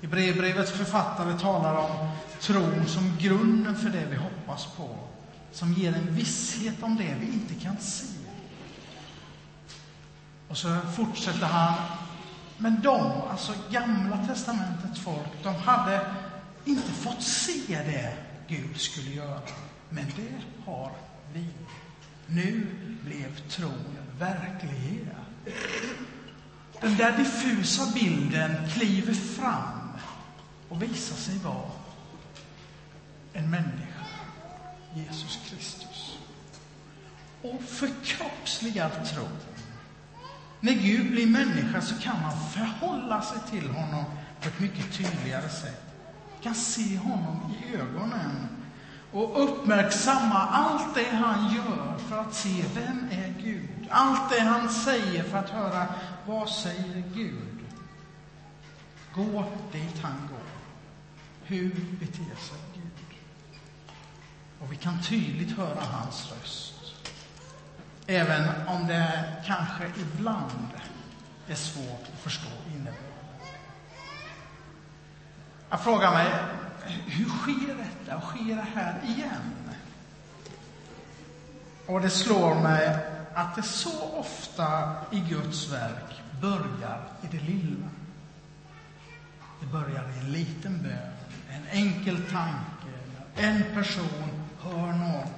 I 0.01 0.07
brevbrevets 0.07 0.73
författare 0.73 1.39
talar 1.39 1.75
om 1.75 2.09
tron 2.41 2.87
som 2.87 3.17
grunden 3.21 3.77
för 3.77 3.91
det 3.91 4.07
vi 4.11 4.17
hoppas 4.17 4.67
på, 4.67 4.99
som 5.53 5.73
ger 5.73 5.93
en 5.93 6.15
visshet 6.15 6.83
om 6.83 6.97
det 6.97 7.17
vi 7.21 7.27
inte 7.27 7.55
kan 7.55 7.77
se. 7.77 8.07
Och 10.49 10.57
så 10.57 10.79
fortsätter 10.97 11.47
han, 11.47 11.75
men 12.59 12.81
de, 12.81 13.13
alltså 13.31 13.53
Gamla 13.71 14.27
testamentets 14.27 15.01
folk, 15.01 15.43
de 15.43 15.55
hade 15.55 16.07
inte 16.65 16.93
fått 16.93 17.23
se 17.23 17.63
det 17.69 18.17
Gud 18.49 18.81
skulle 18.81 19.11
göra. 19.11 19.41
Men 19.89 20.07
det 20.17 20.71
har 20.71 20.93
vi. 21.33 21.47
Nu 22.35 22.67
blev 23.05 23.49
tron 23.49 23.97
verklighet. 24.19 25.09
Den 26.81 26.97
där 26.97 27.17
diffusa 27.17 27.93
bilden 27.95 28.69
kliver 28.69 29.15
fram 29.15 29.91
och 30.69 30.83
visar 30.83 31.17
sig 31.17 31.39
vara 31.39 31.71
en 33.33 33.51
människa, 33.51 34.07
Jesus 34.95 35.39
Kristus. 35.47 36.19
Och 37.43 37.63
förkroppsligar 37.63 39.05
tro. 39.05 39.29
När 40.61 40.73
Gud 40.73 41.11
blir 41.11 41.27
människa 41.27 41.81
så 41.81 41.95
kan 41.99 42.23
man 42.23 42.49
förhålla 42.51 43.23
sig 43.23 43.39
till 43.51 43.71
honom 43.71 44.05
på 44.41 44.49
ett 44.49 44.61
mycket 44.61 44.93
tydligare 44.93 45.49
sätt. 45.49 45.83
Man 46.33 46.43
kan 46.43 46.55
se 46.55 46.97
honom 46.97 47.55
i 47.59 47.77
ögonen 47.77 48.49
och 49.13 49.43
uppmärksamma 49.43 50.39
allt 50.39 50.95
det 50.95 51.11
han 51.11 51.55
gör 51.55 51.99
för 52.09 52.19
att 52.19 52.35
se 52.35 52.65
vem 52.75 53.09
är 53.11 53.35
Gud. 53.43 53.69
Allt 53.91 54.31
det 54.31 54.41
han 54.41 54.69
säger 54.69 55.23
för 55.23 55.39
att 55.39 55.51
höra 55.51 55.87
vad 56.27 56.49
säger 56.49 57.03
Gud. 57.15 57.59
Gå 59.15 59.45
dit 59.73 59.99
han 60.03 60.29
går. 60.31 60.39
Hur 61.45 61.75
beter 62.01 62.37
sig 62.37 62.59
Gud? 62.75 63.17
Och 64.61 64.73
vi 64.73 64.77
kan 64.77 65.03
tydligt 65.03 65.57
höra 65.57 65.81
hans 65.81 66.33
röst. 66.33 66.75
Även 68.07 68.67
om 68.67 68.87
det 68.87 69.25
kanske 69.47 69.85
ibland 69.97 70.71
är 71.49 71.55
svårt 71.55 72.03
att 72.13 72.21
förstå 72.21 72.51
innebörden. 72.75 72.99
Jag 75.71 75.81
frågar 75.81 76.13
mig, 76.13 76.33
hur 76.87 77.29
sker 77.29 77.75
detta? 77.75 78.21
Sker 78.21 78.57
det 78.57 78.67
här 78.75 79.01
igen? 79.05 79.53
Och 81.87 82.01
det 82.01 82.11
slår 82.11 82.55
mig 82.55 82.99
att 83.35 83.55
det 83.55 83.63
så 83.63 84.11
ofta 84.17 84.95
i 85.11 85.21
Guds 85.21 85.73
verk 85.73 86.23
börjar 86.41 87.09
i 87.23 87.27
det 87.31 87.41
lilla. 87.41 87.89
Det 89.61 89.67
börjar 89.67 90.11
i 90.17 90.19
en 90.19 90.33
liten 90.33 90.83
bön, 90.83 91.13
en 91.51 91.67
enkel 91.71 92.17
tanke. 92.17 92.93
En 93.37 93.63
person 93.75 94.31
hör 94.61 94.93
något, 94.93 95.33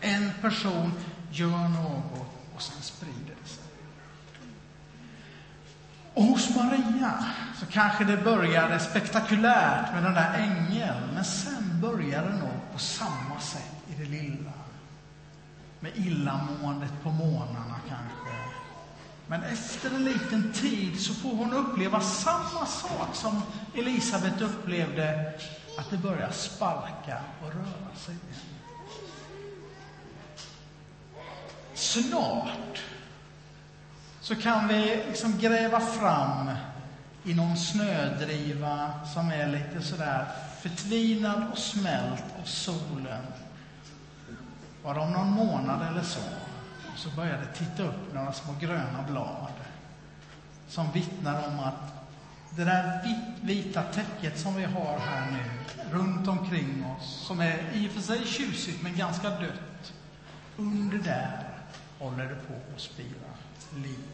en 0.00 0.32
person 0.40 0.92
gör 1.30 1.68
något 1.68 2.26
och 2.54 2.62
sen 2.62 2.82
sprider 2.82 3.34
det 3.42 3.48
sig. 3.48 3.64
Och 6.18 6.24
hos 6.24 6.56
Maria 6.56 7.24
så 7.60 7.66
kanske 7.66 8.04
det 8.04 8.16
började 8.16 8.80
spektakulärt 8.80 9.94
med 9.94 10.02
den 10.02 10.14
där 10.14 10.34
ängeln, 10.34 11.14
men 11.14 11.24
sen 11.24 11.80
började 11.80 12.28
det 12.28 12.38
nog 12.38 12.72
på 12.72 12.78
samma 12.78 13.40
sätt 13.40 13.74
i 13.88 14.02
det 14.02 14.10
lilla. 14.10 14.52
Med 15.80 15.96
illamåendet 15.96 16.92
på 17.02 17.10
månaderna 17.10 17.80
kanske. 17.88 18.36
Men 19.26 19.42
efter 19.42 19.90
en 19.90 20.04
liten 20.04 20.52
tid 20.52 21.00
så 21.00 21.14
får 21.14 21.36
hon 21.36 21.52
uppleva 21.52 22.00
samma 22.00 22.66
sak 22.66 23.14
som 23.14 23.42
Elisabet 23.74 24.40
upplevde, 24.40 25.32
att 25.78 25.90
det 25.90 25.96
börjar 25.96 26.30
sparka 26.30 27.18
och 27.42 27.54
röra 27.54 27.96
sig 27.96 28.14
igen. 28.14 28.58
Snart 31.74 32.82
så 34.28 34.36
kan 34.36 34.68
vi 34.68 35.02
liksom 35.08 35.38
gräva 35.38 35.80
fram 35.80 36.50
i 37.24 37.34
någon 37.34 37.56
snödriva 37.56 38.90
som 39.14 39.30
är 39.30 39.46
lite 39.46 39.82
sådär 39.82 40.26
förtvinad 40.60 41.42
och 41.52 41.58
smält 41.58 42.24
av 42.40 42.44
solen. 42.44 43.22
Bara 44.82 45.00
om 45.00 45.12
någon 45.12 45.30
månad 45.30 45.88
eller 45.90 46.02
så, 46.02 46.20
så 46.96 47.10
börjar 47.10 47.38
det 47.38 47.58
titta 47.58 47.82
upp 47.82 48.14
några 48.14 48.32
små 48.32 48.54
gröna 48.60 49.04
blad 49.08 49.52
som 50.68 50.92
vittnar 50.92 51.48
om 51.48 51.60
att 51.60 51.92
det 52.56 52.64
där 52.64 53.00
vita 53.40 53.82
täcket 53.82 54.38
som 54.38 54.56
vi 54.56 54.64
har 54.64 54.98
här 54.98 55.30
nu 55.30 55.44
runt 55.98 56.28
omkring 56.28 56.84
oss, 56.98 57.26
som 57.26 57.40
är 57.40 57.58
i 57.74 57.88
och 57.88 57.92
för 57.92 58.00
sig 58.00 58.26
tjusigt 58.26 58.82
men 58.82 58.96
ganska 58.96 59.30
dött, 59.30 59.92
under 60.56 60.98
där 60.98 61.48
håller 61.98 62.24
det 62.24 62.34
på 62.34 62.54
att 62.74 62.80
spira 62.80 63.37
liv. 63.76 64.04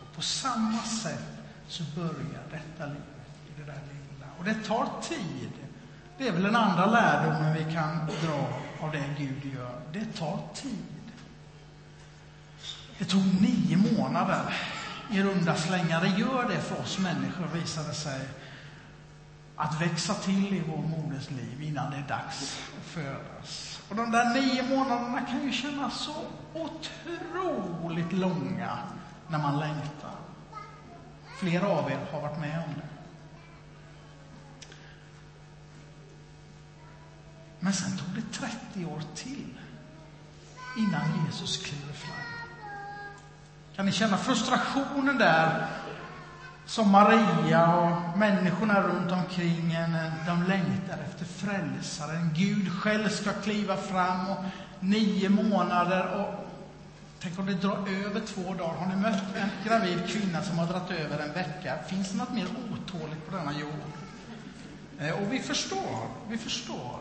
Och 0.00 0.16
på 0.16 0.22
samma 0.22 0.82
sätt 0.82 1.28
så 1.68 1.82
börjar 1.94 2.42
detta 2.50 2.86
livet 2.86 3.30
i 3.48 3.60
det 3.60 3.64
där 3.66 3.80
lilla. 3.88 4.26
Och 4.38 4.44
det 4.44 4.54
tar 4.54 4.88
tid. 5.02 5.50
Det 6.18 6.28
är 6.28 6.32
väl 6.32 6.42
den 6.42 6.56
andra 6.56 6.86
lärdomen 6.86 7.54
vi 7.54 7.74
kan 7.74 8.06
dra 8.06 8.48
av 8.80 8.92
det 8.92 9.14
Gud 9.18 9.54
gör. 9.54 9.80
Det 9.92 10.04
tar 10.04 10.38
tid. 10.54 10.84
Det 12.98 13.04
tog 13.04 13.42
nio 13.42 13.76
månader 13.76 14.54
i 15.10 15.22
runda 15.22 15.56
slängar. 15.56 16.00
Det 16.00 16.20
gör 16.20 16.48
det 16.48 16.60
för 16.60 16.80
oss 16.80 16.98
människor, 16.98 17.46
visade 17.54 17.94
sig, 17.94 18.20
att 19.56 19.80
växa 19.80 20.14
till 20.14 20.54
i 20.54 20.62
vår 20.68 20.82
moders 20.82 21.30
liv 21.30 21.62
innan 21.62 21.90
det 21.90 21.96
är 21.96 22.08
dags 22.08 22.60
att 22.78 22.84
födas. 22.84 23.73
Och 23.88 23.96
de 23.96 24.10
där 24.10 24.34
nio 24.34 24.62
månaderna 24.76 25.20
kan 25.20 25.42
ju 25.42 25.52
kännas 25.52 26.00
så 26.00 26.14
otroligt 26.54 28.12
långa 28.12 28.78
när 29.28 29.38
man 29.38 29.60
längtar. 29.60 30.14
Flera 31.34 31.68
av 31.68 31.90
er 31.90 31.98
har 32.12 32.20
varit 32.20 32.40
med 32.40 32.58
om 32.58 32.74
det. 32.74 32.88
Men 37.60 37.72
sen 37.72 37.96
tog 37.96 38.08
det 38.14 38.32
30 38.32 38.84
år 38.84 39.02
till 39.14 39.54
innan 40.74 41.24
Jesus 41.24 41.56
kliver 41.56 41.92
fram. 41.92 42.14
Kan 43.76 43.86
ni 43.86 43.92
känna 43.92 44.16
frustrationen 44.16 45.18
där 45.18 45.66
som 46.66 46.90
Maria 46.90 47.76
och 47.76 48.18
människorna 48.18 48.82
runt 48.82 49.12
omkring 49.12 49.72
en, 49.72 49.96
de 50.26 50.42
längtar 50.42 50.98
efter 51.08 51.24
frälsaren. 51.24 52.30
Gud 52.34 52.72
själv 52.72 53.08
ska 53.08 53.32
kliva 53.32 53.76
fram 53.76 54.30
och 54.30 54.44
nio 54.80 55.28
månader 55.28 56.06
och 56.14 56.48
tänk 57.20 57.38
om 57.38 57.46
det 57.46 57.54
drar 57.54 57.78
över 58.06 58.20
två 58.20 58.54
dagar. 58.54 58.74
Har 58.74 58.86
ni 58.86 58.96
mött 58.96 59.36
en 59.36 59.48
gravid 59.64 60.08
kvinna 60.08 60.42
som 60.42 60.58
har 60.58 60.66
dragit 60.66 60.90
över 60.90 61.18
en 61.18 61.32
vecka? 61.32 61.78
Finns 61.88 62.10
det 62.10 62.18
något 62.18 62.32
mer 62.32 62.46
otåligt 62.46 63.30
på 63.30 63.36
denna 63.36 63.52
jord? 63.58 63.94
Eh, 64.98 65.22
och 65.22 65.32
vi 65.32 65.38
förstår, 65.38 66.08
vi 66.28 66.38
förstår. 66.38 66.98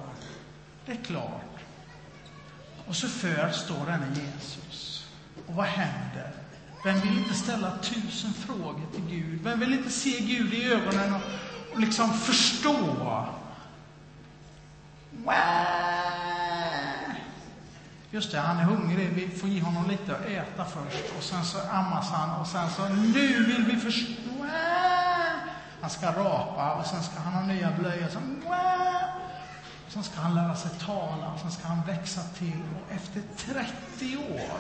Det 0.86 0.92
är 0.92 1.04
klart. 1.04 1.42
Och 2.88 2.96
så 2.96 3.08
föds 3.08 3.68
då 3.68 3.86
denne 3.86 4.08
Jesus. 4.16 5.08
Och 5.48 5.56
vad 5.56 5.66
händer? 5.66 6.32
Vem 6.84 7.00
vill 7.00 7.18
inte 7.18 7.34
ställa 7.34 7.78
tusen 7.78 8.34
frågor 8.34 8.86
till 8.94 9.04
Gud? 9.10 9.42
Vem 9.44 9.60
vill 9.60 9.74
inte 9.74 9.90
se 9.90 10.20
Gud 10.20 10.54
i 10.54 10.74
ögonen 10.74 11.14
och, 11.14 11.22
och 11.74 11.80
liksom 11.80 12.14
förstå? 12.14 13.28
Just 18.12 18.32
det, 18.32 18.40
han 18.40 18.58
är 18.58 18.64
hungrig. 18.64 19.10
Vi 19.10 19.28
får 19.28 19.50
ge 19.50 19.62
honom 19.62 19.90
lite 19.90 20.16
att 20.16 20.26
äta 20.26 20.66
först. 20.66 21.14
Och 21.18 21.24
sen 21.24 21.46
så 21.46 21.58
ammas 21.72 22.10
han 22.10 22.42
och 22.42 22.48
sen 22.48 22.70
så, 22.70 22.90
nu 22.90 23.44
vill 23.44 23.64
vi 23.64 23.80
förstå. 23.80 24.46
Han 25.82 25.90
ska 25.90 26.08
rapa 26.08 26.74
och 26.74 26.86
sen 26.86 27.04
ska 27.04 27.20
han 27.20 27.34
ha 27.34 27.42
nya 27.42 27.72
blöjor. 27.80 28.08
Så, 28.10 28.20
sen 29.90 30.04
ska 30.04 30.22
han 30.22 30.36
lära 30.36 30.56
sig 30.56 30.72
tala 30.80 31.34
och 31.34 31.40
sen 31.40 31.52
ska 31.52 31.68
han 31.68 31.82
växa 31.88 32.22
till. 32.22 32.64
Och 32.76 32.92
efter 32.92 33.22
30 33.38 34.18
år 34.18 34.58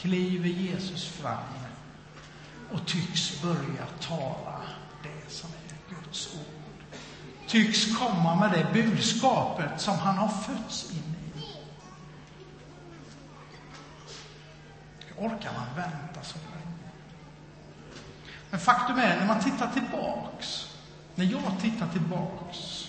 kliver 0.00 0.48
Jesus 0.48 1.08
fram 1.08 1.56
och 2.72 2.86
tycks 2.86 3.42
börja 3.42 3.86
tala 4.00 4.62
det 5.02 5.32
som 5.32 5.50
är 5.50 5.94
Guds 5.94 6.34
ord. 6.34 6.98
Tycks 7.46 7.96
komma 7.96 8.34
med 8.34 8.50
det 8.50 8.82
budskapet 8.82 9.80
som 9.80 9.98
han 9.98 10.18
har 10.18 10.28
fötts 10.28 10.90
in 10.90 11.14
i. 11.36 11.40
Hur 15.06 15.26
orkar 15.26 15.52
man 15.52 15.66
vänta 15.76 16.22
så 16.22 16.38
länge? 16.38 16.90
Men 18.50 18.60
faktum 18.60 18.98
är, 18.98 19.20
när 19.20 19.26
man 19.26 19.40
tittar 19.40 19.70
tillbaks, 19.72 20.76
när 21.14 21.24
jag 21.24 21.60
tittar 21.60 21.88
tillbaks, 21.88 22.88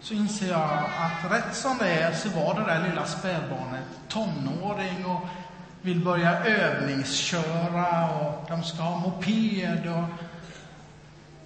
så 0.00 0.14
inser 0.14 0.50
jag 0.50 0.70
att 0.98 1.30
rätt 1.30 1.56
som 1.56 1.78
det 1.78 1.88
är 1.88 2.14
så 2.14 2.28
var 2.28 2.54
det 2.54 2.64
där 2.64 2.88
lilla 2.88 3.06
spädbarnet 3.06 3.84
tonåring 4.08 5.06
och 5.06 5.20
vill 5.82 6.04
börja 6.04 6.44
övningsköra 6.44 8.10
och 8.10 8.44
de 8.48 8.62
ska 8.62 8.82
ha 8.82 8.98
moped 8.98 9.86
och 9.86 10.04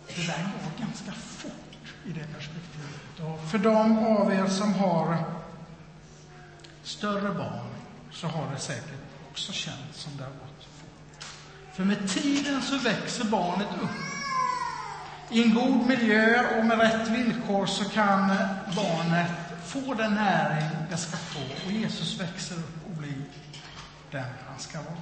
det 0.08 0.26
där 0.26 0.42
går 0.42 0.86
ganska 0.86 1.12
fort 1.12 1.52
i 2.04 2.12
det 2.12 2.34
perspektivet. 2.34 3.20
Och 3.20 3.50
för 3.50 3.58
de 3.58 3.98
av 3.98 4.32
er 4.32 4.46
som 4.46 4.74
har 4.74 5.18
större 6.82 7.34
barn 7.34 7.66
så 8.12 8.26
har 8.26 8.50
det 8.54 8.58
säkert 8.60 9.06
också 9.30 9.52
känts 9.52 10.00
som 10.00 10.16
det 10.16 10.24
har 10.24 10.30
gått 10.30 10.64
fort. 10.64 11.24
För 11.72 11.84
med 11.84 12.08
tiden 12.08 12.62
så 12.62 12.78
växer 12.78 13.24
barnet 13.24 13.68
upp. 13.82 13.90
I 15.30 15.42
en 15.42 15.54
god 15.54 15.86
miljö 15.86 16.58
och 16.58 16.66
med 16.66 16.78
rätt 16.78 17.08
villkor 17.08 17.66
så 17.66 17.84
kan 17.84 18.28
barnet 18.76 19.30
få 19.64 19.94
den 19.94 20.14
näring 20.14 20.70
det 20.90 20.96
ska 20.96 21.16
få 21.16 21.40
och 21.66 21.72
Jesus 21.72 22.20
växer 22.20 22.54
upp 22.54 22.86
och 22.86 22.92
blir 22.92 23.22
den 24.10 24.25
han 24.48 24.58
ska 24.58 24.78
vara. 24.78 24.96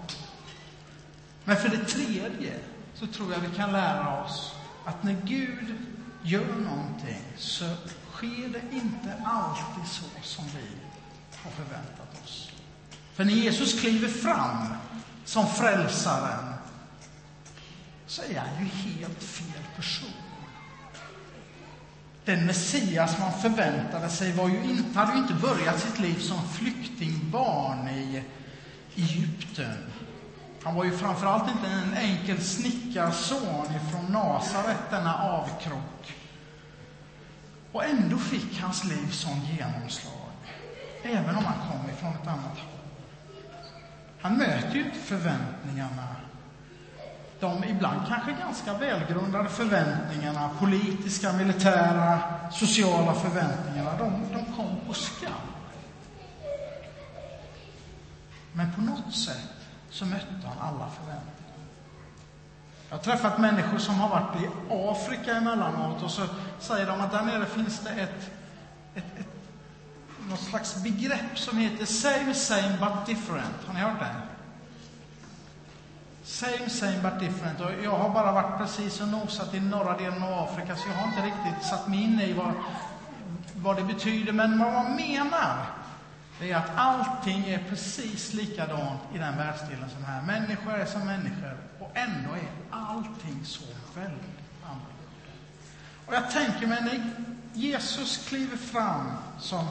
Men 1.44 1.56
för 1.56 1.68
det 1.68 1.84
tredje 1.84 2.58
så 2.94 3.06
tror 3.06 3.32
jag 3.32 3.40
vi 3.40 3.56
kan 3.56 3.72
lära 3.72 4.24
oss 4.24 4.54
att 4.84 5.02
när 5.02 5.16
Gud 5.24 5.74
gör 6.22 6.54
någonting 6.54 7.22
så 7.36 7.64
sker 8.12 8.48
det 8.48 8.76
inte 8.76 9.22
alltid 9.24 9.86
så 9.86 10.04
som 10.22 10.44
vi 10.44 10.68
har 11.42 11.50
förväntat 11.50 12.22
oss. 12.24 12.50
För 13.14 13.24
när 13.24 13.32
Jesus 13.32 13.80
kliver 13.80 14.08
fram 14.08 14.66
som 15.24 15.46
frälsaren 15.46 16.54
så 18.06 18.22
är 18.22 18.38
han 18.38 18.64
ju 18.64 18.70
helt 18.70 19.22
fel 19.22 19.62
person. 19.76 20.10
Den 22.24 22.46
Messias 22.46 23.18
man 23.18 23.32
förväntade 23.32 24.08
sig 24.08 24.32
var 24.32 24.48
ju 24.48 24.64
inte, 24.64 24.98
hade 24.98 25.12
ju 25.12 25.18
inte 25.18 25.34
börjat 25.34 25.80
sitt 25.80 25.98
liv 25.98 26.18
som 26.18 26.48
flyktingbarn 26.48 27.88
i 27.88 28.22
Egypten. 28.96 29.76
Han 30.64 30.74
var 30.74 30.84
ju 30.84 30.96
framförallt 30.96 31.50
inte 31.50 31.66
en 31.66 31.94
enkel 31.94 32.40
snickarson 32.40 33.66
ifrån 33.66 34.12
Nasaret, 34.12 34.90
denna 34.90 35.14
avkrock. 35.14 36.14
Och 37.72 37.84
ändå 37.84 38.18
fick 38.18 38.60
hans 38.60 38.84
liv 38.84 39.10
sån 39.10 39.40
genomslag, 39.40 40.30
även 41.02 41.36
om 41.36 41.44
han 41.44 41.70
kom 41.70 41.90
ifrån 41.90 42.12
ett 42.22 42.28
annat 42.28 42.58
håll. 42.58 42.74
Han 44.20 44.36
möter 44.36 44.74
ju 44.74 44.84
inte 44.84 44.98
förväntningarna, 44.98 46.16
de 47.40 47.64
ibland 47.64 48.00
kanske 48.08 48.32
ganska 48.32 48.74
välgrundade 48.78 49.48
förväntningarna, 49.48 50.50
politiska, 50.58 51.32
militära, 51.32 52.20
sociala 52.52 53.14
förväntningarna, 53.14 53.96
de, 53.98 54.12
de 54.32 54.44
kom 54.56 54.76
på 54.86 54.92
skam. 54.92 55.53
Men 58.56 58.72
på 58.72 58.80
något 58.80 59.14
sätt 59.14 59.52
så 59.90 60.06
mötte 60.06 60.46
han 60.46 60.58
alla 60.58 60.90
förväntningar. 60.90 61.34
Jag 62.88 62.96
har 62.96 63.04
träffat 63.04 63.38
människor 63.38 63.78
som 63.78 63.94
har 63.94 64.08
varit 64.08 64.42
i 64.42 64.48
Afrika 64.70 65.36
emellanåt 65.36 66.02
och 66.02 66.10
så 66.10 66.22
säger 66.58 66.86
de 66.86 67.00
att 67.00 67.12
där 67.12 67.22
nere 67.22 67.46
finns 67.46 67.80
det 67.80 67.90
ett, 67.90 68.30
ett, 68.94 69.18
ett 69.18 69.26
något 70.28 70.40
slags 70.40 70.82
begrepp 70.82 71.38
som 71.38 71.58
heter 71.58 71.86
same, 71.86 72.34
same 72.34 72.76
but 72.80 73.06
different. 73.06 73.64
Har 73.66 73.74
ni 73.74 73.80
hört 73.80 74.00
det? 74.00 74.14
Same, 76.24 76.68
same 76.68 76.98
but 77.02 77.20
different. 77.20 77.60
Och 77.60 77.70
jag 77.84 77.98
har 77.98 78.10
bara 78.10 78.32
varit 78.32 78.58
precis 78.58 79.00
och 79.00 79.08
nosat 79.08 79.54
i 79.54 79.60
norra 79.60 79.98
delen 79.98 80.22
av 80.22 80.38
Afrika 80.38 80.76
så 80.76 80.88
jag 80.88 80.96
har 80.96 81.08
inte 81.08 81.26
riktigt 81.26 81.66
satt 81.66 81.88
mig 81.88 82.02
in 82.02 82.20
i 82.20 82.32
vad, 82.32 82.52
vad 83.56 83.76
det 83.76 83.82
betyder. 83.82 84.32
Men 84.32 84.58
vad 84.58 84.72
man 84.72 84.96
menar 84.96 85.66
det 86.40 86.52
är 86.52 86.56
att 86.56 86.70
allting 86.76 87.44
är 87.44 87.64
precis 87.68 88.32
likadant 88.32 89.00
i 89.14 89.18
den 89.18 89.36
världsdelen 89.36 89.90
som 89.90 90.04
här. 90.04 90.22
Människor 90.22 90.74
är 90.74 90.86
som 90.86 91.06
människor 91.06 91.58
och 91.80 91.90
ändå 91.94 92.30
är 92.34 92.50
allting 92.70 93.44
så 93.44 93.64
väldigt 93.94 94.40
annorlunda. 94.64 94.94
Och 96.06 96.14
jag 96.14 96.30
tänker 96.30 96.66
mig 96.66 96.82
när 96.82 97.10
Jesus 97.52 98.26
kliver 98.28 98.56
fram 98.56 99.06
som, 99.38 99.68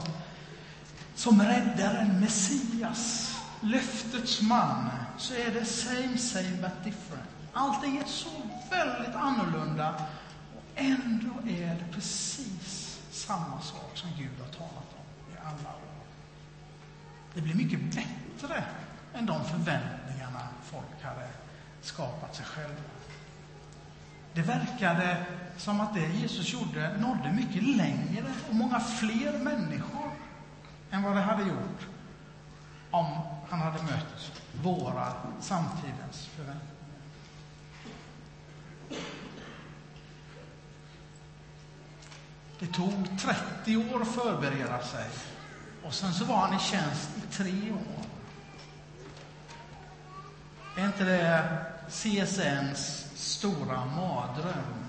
som 1.14 1.42
räddaren, 1.42 2.20
Messias, 2.20 3.34
löftets 3.60 4.42
man, 4.42 4.90
så 5.18 5.34
är 5.34 5.50
det 5.50 5.64
same, 5.64 6.18
same 6.18 6.56
but 6.56 6.84
different. 6.84 7.28
Allting 7.52 7.96
är 7.98 8.04
så 8.04 8.30
väldigt 8.70 9.14
annorlunda 9.14 9.94
och 10.56 10.62
ändå 10.74 11.32
är 11.46 11.74
det 11.74 11.92
precis 11.92 13.00
samma 13.10 13.60
sak 13.60 13.90
som 13.94 14.10
Gud 14.18 14.40
har 14.40 14.52
talat 14.52 14.94
om 14.96 15.34
i 15.34 15.38
alla 15.42 15.76
år. 15.76 15.83
Det 17.34 17.40
blir 17.40 17.54
mycket 17.54 17.80
bättre 17.80 18.64
än 19.14 19.26
de 19.26 19.44
förväntningarna 19.44 20.48
folk 20.62 21.02
hade 21.02 21.28
skapat 21.80 22.34
sig 22.34 22.44
själva. 22.46 22.80
Det 24.34 24.42
verkade 24.42 25.26
som 25.56 25.80
att 25.80 25.94
det 25.94 26.06
Jesus 26.06 26.52
gjorde 26.52 26.96
nådde 26.98 27.32
mycket 27.32 27.62
längre 27.62 28.32
och 28.48 28.54
många 28.54 28.80
fler 28.80 29.38
människor 29.38 30.10
än 30.90 31.02
vad 31.02 31.16
det 31.16 31.22
hade 31.22 31.42
gjort 31.42 31.86
om 32.90 33.06
han 33.48 33.60
hade 33.60 33.82
mött 33.82 34.42
våra 34.62 35.12
samtidens 35.40 36.26
förväntningar. 36.26 36.74
Det 42.58 42.66
tog 42.66 43.18
30 43.18 43.76
år 43.76 44.02
att 44.02 44.08
förbereda 44.08 44.82
sig 44.82 45.04
och 45.84 45.94
sen 45.94 46.12
så 46.12 46.24
var 46.24 46.36
han 46.36 46.56
i 46.56 46.58
tjänst 46.58 47.08
i 47.16 47.32
tre 47.32 47.72
år. 47.72 48.04
Är 50.74 50.86
inte 50.86 51.04
det 51.04 51.44
CSNs 51.88 53.06
stora 53.14 53.84
mardröm? 53.84 54.84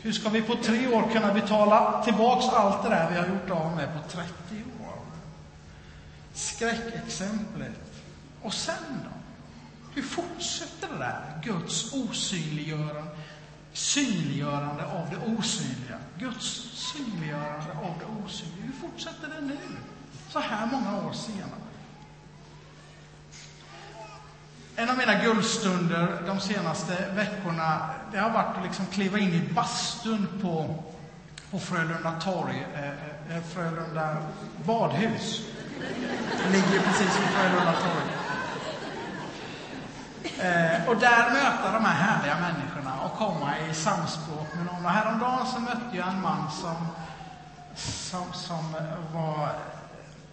Hur 0.00 0.12
ska 0.12 0.28
vi 0.28 0.42
på 0.42 0.56
tre 0.56 0.88
år 0.88 1.08
kunna 1.12 1.34
betala 1.34 2.02
tillbaks 2.04 2.46
allt 2.46 2.82
det 2.82 2.88
där 2.88 3.10
vi 3.10 3.16
har 3.16 3.26
gjort 3.26 3.50
av 3.50 3.76
med 3.76 3.88
på 3.94 4.08
30 4.08 4.32
år? 4.84 4.98
Skräckexemplet. 6.32 8.02
Och 8.42 8.54
sen 8.54 9.00
då? 9.04 9.10
Hur 9.94 10.02
fortsätter 10.02 10.88
det 10.88 10.98
där? 10.98 11.40
Guds 11.42 11.92
osynliggörande, 11.92 13.04
synliggörande 13.72 14.84
av 14.86 15.10
det 15.10 15.32
osynliga. 15.36 15.98
Guds 16.18 16.46
synliggörande 16.74 17.72
av 17.82 17.94
det 17.98 18.24
osynliga. 18.24 18.64
Hur 18.66 18.72
fortsätter 18.72 19.28
det 19.28 19.40
nu, 19.40 19.58
så 20.28 20.38
här 20.38 20.66
många 20.66 20.96
år 20.96 21.12
senare? 21.12 21.60
En 24.76 24.90
av 24.90 24.96
mina 24.98 25.14
guldstunder 25.14 26.22
de 26.26 26.40
senaste 26.40 27.10
veckorna, 27.14 27.90
det 28.12 28.18
har 28.18 28.30
varit 28.30 28.56
att 28.56 28.64
liksom 28.64 28.86
kliva 28.86 29.18
in 29.18 29.32
i 29.32 29.52
bastun 29.54 30.28
på, 30.42 30.84
på 31.50 31.58
Frölunda 31.58 32.12
torg, 32.20 32.66
eh, 32.74 33.36
eh 33.36 33.42
Frölunda 33.42 34.16
badhus. 34.64 35.42
Det 36.44 36.52
ligger 36.52 36.80
precis 36.80 37.20
vid 37.20 37.28
Frölunda 37.28 37.72
torg. 37.72 38.16
Eh, 40.38 40.88
och 40.88 40.96
där 40.96 41.30
möta 41.30 41.72
de 41.72 41.84
här 41.84 41.94
härliga 41.94 42.34
människorna 42.40 42.85
komma 43.18 43.58
i 43.70 43.74
samspråk 43.74 44.54
med 44.54 44.66
någon. 44.66 44.84
Och 44.84 44.90
häromdagen 44.90 45.46
så 45.46 45.60
mötte 45.60 45.96
jag 45.96 46.08
en 46.08 46.22
man 46.22 46.50
som, 46.50 46.76
som, 47.74 48.32
som 48.32 48.76
var 49.14 49.48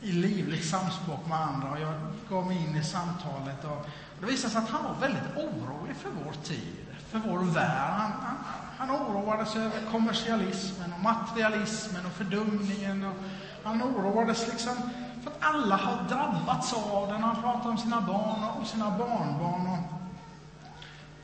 i 0.01 0.11
livligt 0.11 0.65
samspråk 0.65 1.27
med 1.27 1.41
andra 1.41 1.71
och 1.71 1.79
jag 1.79 1.93
gav 2.29 2.47
mig 2.47 2.57
in 2.57 2.75
i 2.75 2.83
samtalet. 2.83 3.63
Och 3.63 3.87
det 4.19 4.25
visade 4.25 4.53
sig 4.53 4.61
att 4.61 4.69
han 4.69 4.83
var 4.83 4.95
väldigt 5.01 5.37
orolig 5.37 5.95
för 5.95 6.09
vår 6.25 6.33
tid, 6.43 6.75
för 7.09 7.19
vår 7.19 7.39
värld. 7.39 7.91
Han, 7.97 8.11
han, 8.11 8.37
han 8.77 8.91
oroade 8.91 9.45
sig 9.45 9.61
över 9.61 9.91
kommersialismen 9.91 10.93
och 10.93 10.99
materialismen 10.99 12.05
och 12.05 12.11
fördumningen. 12.11 13.03
Och 13.03 13.15
han 13.63 13.83
oroades 13.83 14.47
liksom 14.47 14.75
för 15.23 15.31
att 15.31 15.37
alla 15.39 15.75
har 15.75 16.03
drabbats 16.09 16.73
av 16.73 17.07
den. 17.07 17.23
Han 17.23 17.41
pratade 17.41 17.69
om 17.69 17.77
sina 17.77 18.01
barn 18.01 18.43
och 18.61 18.67
sina 18.67 18.89
barnbarn. 18.89 19.67
Och, 19.67 19.92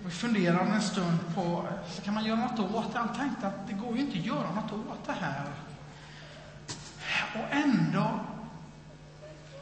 vi 0.05 0.11
funderade 0.11 0.71
en 0.71 0.81
stund 0.81 1.19
på, 1.35 1.67
så 1.89 2.01
kan 2.01 2.13
man 2.13 2.25
göra 2.25 2.39
något 2.39 2.59
åt 2.59 2.93
det? 2.93 2.99
Han 2.99 3.15
tänkte 3.15 3.47
att 3.47 3.67
det 3.67 3.73
går 3.73 3.95
ju 3.95 4.01
inte 4.01 4.19
att 4.19 4.25
göra 4.25 4.51
något 4.51 4.71
åt 4.71 5.05
det 5.05 5.13
här. 5.13 5.45
Och 7.33 7.55
ändå 7.55 8.19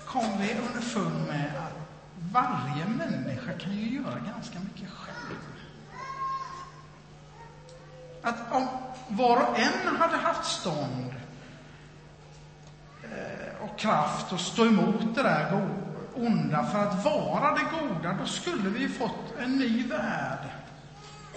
kom 0.06 0.38
vi 0.40 0.56
underfund 0.68 1.28
med 1.28 1.52
att 1.58 1.78
varje 2.32 2.86
människa 2.86 3.54
kan 3.54 3.74
ju 3.74 3.96
göra 3.96 4.20
ganska 4.36 4.60
mycket 4.60 4.90
själv. 4.90 5.38
Att 8.22 8.52
om 8.52 8.68
var 9.08 9.38
och 9.38 9.60
en 9.60 9.96
hade 9.96 10.18
haft 10.18 10.46
stånd 10.46 11.14
eh, 13.04 13.64
och 13.64 13.80
kraft 13.80 14.34
att 14.34 14.40
stå 14.40 14.66
emot 14.66 15.16
det 15.16 15.24
där 15.24 15.52
goda 15.52 15.87
onda 16.18 16.66
för 16.66 16.80
att 16.80 17.06
vara 17.06 17.56
det 17.56 17.66
goda, 17.80 18.14
då 18.14 18.26
skulle 18.26 18.70
vi 18.70 18.90
fått 18.90 19.38
en 19.40 19.58
ny 19.58 19.88
värld. 19.88 20.50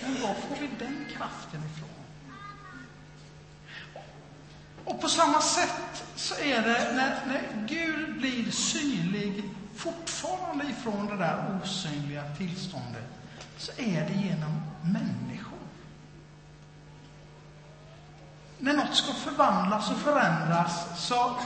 Men 0.02 0.12
var 0.22 0.34
får 0.34 0.56
vi 0.60 0.68
den 0.78 1.06
kraften 1.16 1.60
ifrån? 1.74 1.88
Och 4.84 5.00
på 5.00 5.08
samma 5.08 5.40
sätt 5.40 6.04
så 6.16 6.34
är 6.34 6.62
det 6.62 6.92
när, 6.94 7.26
när 7.26 7.66
Gud 7.66 8.18
blir 8.18 8.50
synlig 8.50 9.50
fortfarande 9.76 10.64
ifrån 10.64 11.06
det 11.06 11.16
där 11.16 11.60
osynliga 11.62 12.22
tillståndet, 12.38 13.08
så 13.56 13.72
är 13.76 14.08
det 14.08 14.14
genom 14.14 14.60
människor. 14.82 15.58
När 18.58 18.72
något 18.74 18.94
ska 18.94 19.12
förvandlas 19.12 19.90
och 19.90 19.96
förändras 19.96 21.06
så, 21.06 21.36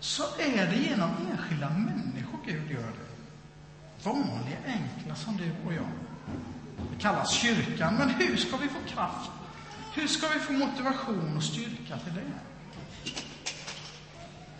så 0.00 0.22
är 0.38 0.66
det 0.66 0.76
genom 0.76 1.10
enskilda 1.30 1.68
människor 1.68 2.13
Gud 2.46 2.70
gör 2.70 2.82
det. 2.82 3.14
Vanliga, 4.04 4.56
enkla 4.66 5.14
som 5.14 5.36
du 5.36 5.52
och 5.66 5.72
jag. 5.72 5.88
Det 6.92 7.02
kallas 7.02 7.32
kyrkan, 7.32 7.94
men 7.94 8.10
hur 8.10 8.36
ska 8.36 8.56
vi 8.56 8.68
få 8.68 8.78
kraft? 8.86 9.30
Hur 9.94 10.06
ska 10.06 10.28
vi 10.28 10.40
få 10.40 10.52
motivation 10.52 11.36
och 11.36 11.42
styrka 11.42 11.98
till 11.98 12.14
det? 12.14 12.32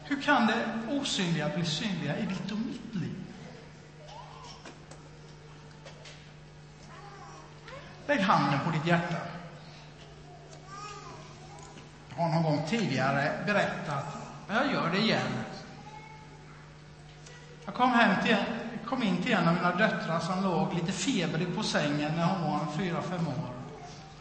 Hur 0.05 0.23
kan 0.23 0.47
det 0.47 0.67
osynliga 0.91 1.49
bli 1.49 1.65
synliga 1.65 2.19
i 2.19 2.27
ditt 2.27 2.53
och 2.53 2.59
mitt 2.59 2.95
liv? 2.95 3.25
Lägg 8.07 8.21
handen 8.21 8.61
på 8.65 8.71
ditt 8.71 8.87
hjärta. 8.87 9.17
Jag 12.09 12.17
har 12.17 12.33
någon 12.33 12.43
gång 12.43 12.67
tidigare 12.69 13.33
berättat, 13.47 14.17
men 14.49 14.57
jag 14.57 14.73
gör 14.73 14.91
det 14.91 14.99
igen. 14.99 15.44
Jag 17.65 17.75
kom, 17.75 17.91
hem 17.91 18.25
till, 18.25 18.37
kom 18.87 19.03
in 19.03 19.23
till 19.23 19.33
en 19.33 19.49
av 19.49 19.55
mina 19.55 19.75
döttrar 19.75 20.21
som 20.21 20.43
låg 20.43 20.75
lite 20.75 20.93
febrig 20.93 21.57
på 21.57 21.63
sängen 21.63 22.13
när 22.17 22.27
hon 22.27 22.53
var 22.53 22.73
fyra, 22.79 23.03
fem 23.03 23.29
år. 23.29 23.55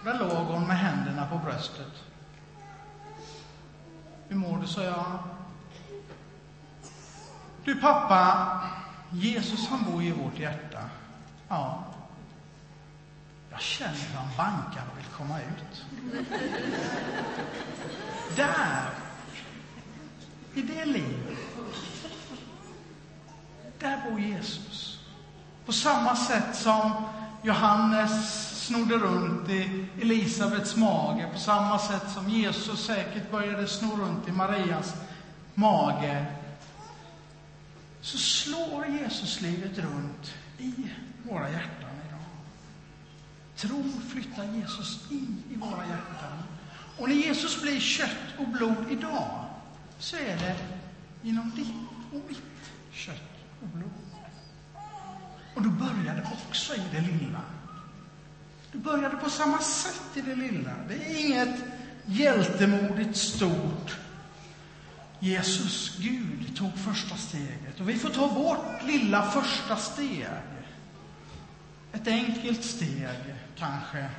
Där 0.03 0.19
låg 0.19 0.47
hon 0.47 0.67
med 0.67 0.77
händerna 0.77 1.27
på 1.27 1.38
bröstet. 1.38 2.03
Hur 4.27 4.36
mår 4.36 4.58
du, 4.58 4.67
sa 4.67 4.84
jag. 4.84 5.06
Du 7.63 7.75
pappa, 7.75 8.47
Jesus 9.12 9.67
han 9.67 9.84
bor 9.84 10.03
i 10.03 10.12
vårt 10.12 10.39
hjärta. 10.39 10.89
Ja. 11.47 11.84
Jag 13.51 13.62
känner 13.62 13.93
hur 13.93 14.17
han 14.17 14.27
bankar 14.38 14.84
och 14.91 14.97
vill 14.97 15.06
komma 15.06 15.39
ut. 15.39 15.86
Där, 18.36 18.89
i 20.53 20.62
det 20.62 20.86
livet, 20.86 21.42
där 23.84 24.10
bor 24.10 24.19
Jesus. 24.19 25.00
På 25.65 25.74
samma 25.74 26.15
sätt 26.15 26.56
som 26.56 26.91
Johannes 27.43 28.50
snodde 28.65 28.96
runt 28.96 29.50
i 29.50 29.86
Elisabets 30.02 30.76
mage, 30.76 31.30
på 31.34 31.39
samma 31.39 31.80
sätt 31.80 32.12
som 32.13 32.30
Jesus 32.30 32.86
säkert 32.86 33.32
började 33.32 33.67
sno 33.67 33.98
runt 33.98 34.28
i 34.28 34.32
Marias 34.32 34.93
mage 35.54 36.26
så 38.02 38.17
slår 38.17 38.86
Jesuslivet 38.86 39.78
runt 39.78 40.34
i 40.58 40.74
våra 41.30 41.50
hjärtan 41.50 41.89
idag. 42.08 42.26
Tron 43.56 44.02
flyttar 44.10 44.43
Jesus 44.43 45.12
in 45.12 45.43
i 45.52 45.56
våra 45.56 45.86
hjärtan. 45.86 46.43
Och 46.98 47.10
när 47.10 47.15
Jesus 47.15 47.62
blir 47.62 47.80
kött 47.80 48.39
och 48.39 48.48
blod 48.48 48.86
idag, 48.89 49.46
så 50.00 50.15
är 50.15 50.38
det 50.38 50.56
genom 51.22 51.52
ditt 51.56 52.12
och 52.12 52.30
mitt 52.30 52.72
kött 52.91 53.33
och 53.63 53.69
blod. 53.78 53.91
Och 55.56 55.62
då 55.62 55.69
börjar 55.69 56.15
det 56.15 56.28
också 56.47 56.76
i 56.76 56.82
det 56.91 57.02
lilla. 57.02 57.41
Det 58.71 58.78
började 58.78 59.17
på 59.17 59.30
samma 59.30 59.60
sätt 59.60 60.17
i 60.17 60.21
det 60.21 60.36
lilla. 60.36 60.71
Det 60.88 60.95
är 60.95 61.26
inget 61.26 61.56
hjältemodigt 62.06 63.17
stort 63.17 63.97
Jesus, 65.23 65.97
Gud, 65.97 66.58
tog 66.58 66.78
första 66.78 67.15
steget. 67.15 67.80
Och 67.80 67.89
vi 67.89 67.95
får 67.95 68.10
ta 68.10 68.28
vårt 68.28 68.84
lilla 68.84 69.21
första 69.21 69.76
steg. 69.76 70.28
Ett 71.93 72.08
enkelt 72.08 72.63
steg, 72.63 73.36
kanske. 73.58 74.10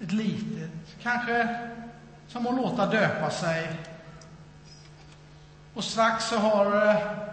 Ett 0.00 0.12
litet, 0.12 0.70
kanske 1.02 1.58
som 2.28 2.46
att 2.46 2.56
låta 2.56 2.86
döpa 2.86 3.30
sig. 3.30 3.76
Och 5.74 5.84
strax 5.84 6.28
så 6.28 6.36
har 6.36 6.86
eh, 6.86 7.27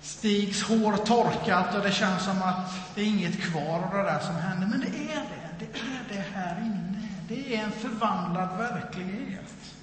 Stigs 0.00 0.62
hår 0.62 0.96
torkat 0.96 1.74
och 1.74 1.82
det 1.82 1.92
känns 1.92 2.24
som 2.24 2.42
att 2.42 2.94
det 2.94 3.00
är 3.00 3.06
inget 3.06 3.40
kvar 3.40 3.82
av 3.82 3.90
det 3.90 4.02
där 4.02 4.20
som 4.20 4.34
hände. 4.34 4.66
Men 4.66 4.80
det 4.80 5.12
är 5.12 5.22
det. 5.22 5.48
Det 5.58 5.78
är 5.78 6.04
det 6.08 6.24
här 6.34 6.60
inne. 6.60 7.08
Det 7.28 7.56
är 7.56 7.64
en 7.64 7.72
förvandlad 7.72 8.58
verklighet. 8.58 9.74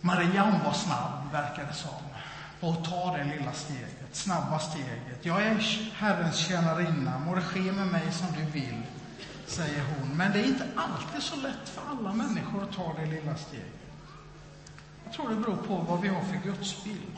Maria 0.00 0.42
hon 0.42 0.64
var 0.64 0.72
snabb, 0.72 1.32
verkar 1.32 1.66
det 1.66 1.74
som, 1.74 1.90
på 2.60 2.70
att 2.70 2.84
ta 2.84 3.16
det 3.16 3.24
lilla 3.24 3.52
steget, 3.52 4.08
snabba 4.12 4.58
steget. 4.58 5.18
Jag 5.22 5.42
är 5.42 5.54
Herrens 5.94 6.36
tjänarinna, 6.36 7.18
må 7.18 7.34
det 7.34 7.42
ske 7.42 7.72
med 7.72 7.86
mig 7.86 8.12
som 8.12 8.26
du 8.36 8.44
vill, 8.60 8.82
säger 9.46 9.84
hon. 9.84 10.16
Men 10.16 10.32
det 10.32 10.40
är 10.40 10.44
inte 10.44 10.66
alltid 10.76 11.22
så 11.22 11.36
lätt 11.36 11.68
för 11.68 11.82
alla 11.90 12.12
människor 12.12 12.62
att 12.62 12.72
ta 12.72 12.94
det 13.00 13.06
lilla 13.06 13.36
steget. 13.36 13.66
Jag 15.04 15.12
tror 15.12 15.28
det 15.28 15.36
beror 15.36 15.56
på 15.56 15.76
vad 15.76 16.00
vi 16.00 16.08
har 16.08 16.22
för 16.22 16.36
gudsbild. 16.36 17.16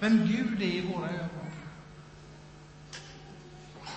Vem 0.00 0.26
Gud 0.26 0.62
är 0.62 0.66
i 0.66 0.92
våra 0.94 1.08
ögon. 1.08 1.50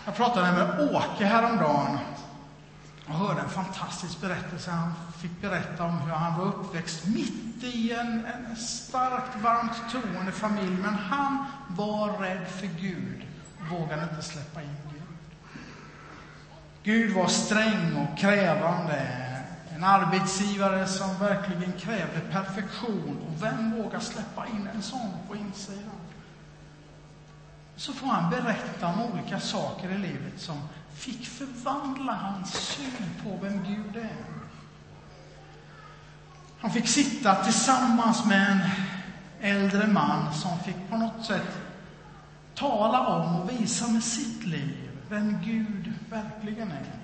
Jag 0.06 0.16
pratade 0.16 0.52
med 0.52 0.90
Åke 0.96 1.26
häromdagen 1.26 1.98
och 3.08 3.14
hörde 3.14 3.42
en 3.42 3.50
fantastisk 3.50 4.22
berättelse. 4.22 4.72
Han 4.72 4.94
fick 5.18 5.42
berätta 5.42 5.84
om 5.84 5.98
hur 6.00 6.12
han 6.12 6.40
var 6.40 6.46
uppväxt 6.46 7.08
mitt 7.08 7.64
i 7.64 7.92
en, 7.92 8.26
en 8.26 8.56
starkt 8.56 9.42
varmt 9.42 9.92
troende 9.92 10.32
familj, 10.32 10.78
men 10.82 10.94
han 10.94 11.46
var 11.68 12.20
rädd 12.20 12.48
för 12.48 12.68
Gud 12.68 13.26
och 13.60 13.80
vågade 13.80 14.04
inte 14.04 14.22
släppa 14.22 14.62
in 14.62 14.78
Gud. 14.92 15.02
Gud 16.84 17.16
var 17.16 17.28
sträng 17.28 17.96
och 17.96 18.18
krävande, 18.18 19.23
en 19.84 19.90
arbetsgivare 19.90 20.88
som 20.88 21.18
verkligen 21.20 21.74
krävde 21.80 22.20
perfektion. 22.32 23.18
Och 23.28 23.44
vem 23.44 23.72
vågar 23.72 24.00
släppa 24.00 24.48
in 24.48 24.70
en 24.76 24.82
sån 24.82 25.12
på 25.28 25.36
insidan? 25.36 26.00
Så 27.76 27.94
får 27.94 28.08
han 28.08 28.30
berätta 28.30 28.88
om 28.88 29.02
olika 29.02 29.40
saker 29.40 29.90
i 29.90 29.98
livet 29.98 30.42
som 30.42 30.62
fick 30.94 31.28
förvandla 31.28 32.14
hans 32.14 32.54
syn 32.54 33.10
på 33.24 33.38
vem 33.42 33.64
Gud 33.64 33.96
är. 33.96 34.26
Han 36.60 36.72
fick 36.72 36.88
sitta 36.88 37.36
tillsammans 37.36 38.26
med 38.26 38.52
en 38.52 38.62
äldre 39.42 39.88
man 39.88 40.34
som 40.34 40.60
fick 40.60 40.90
på 40.90 40.98
något 40.98 41.26
sätt 41.26 41.58
tala 42.56 43.08
om 43.08 43.36
och 43.36 43.50
visa 43.50 43.88
med 43.88 44.04
sitt 44.04 44.46
liv 44.46 44.90
vem 45.10 45.38
Gud 45.44 45.94
verkligen 46.10 46.72
är. 46.72 47.03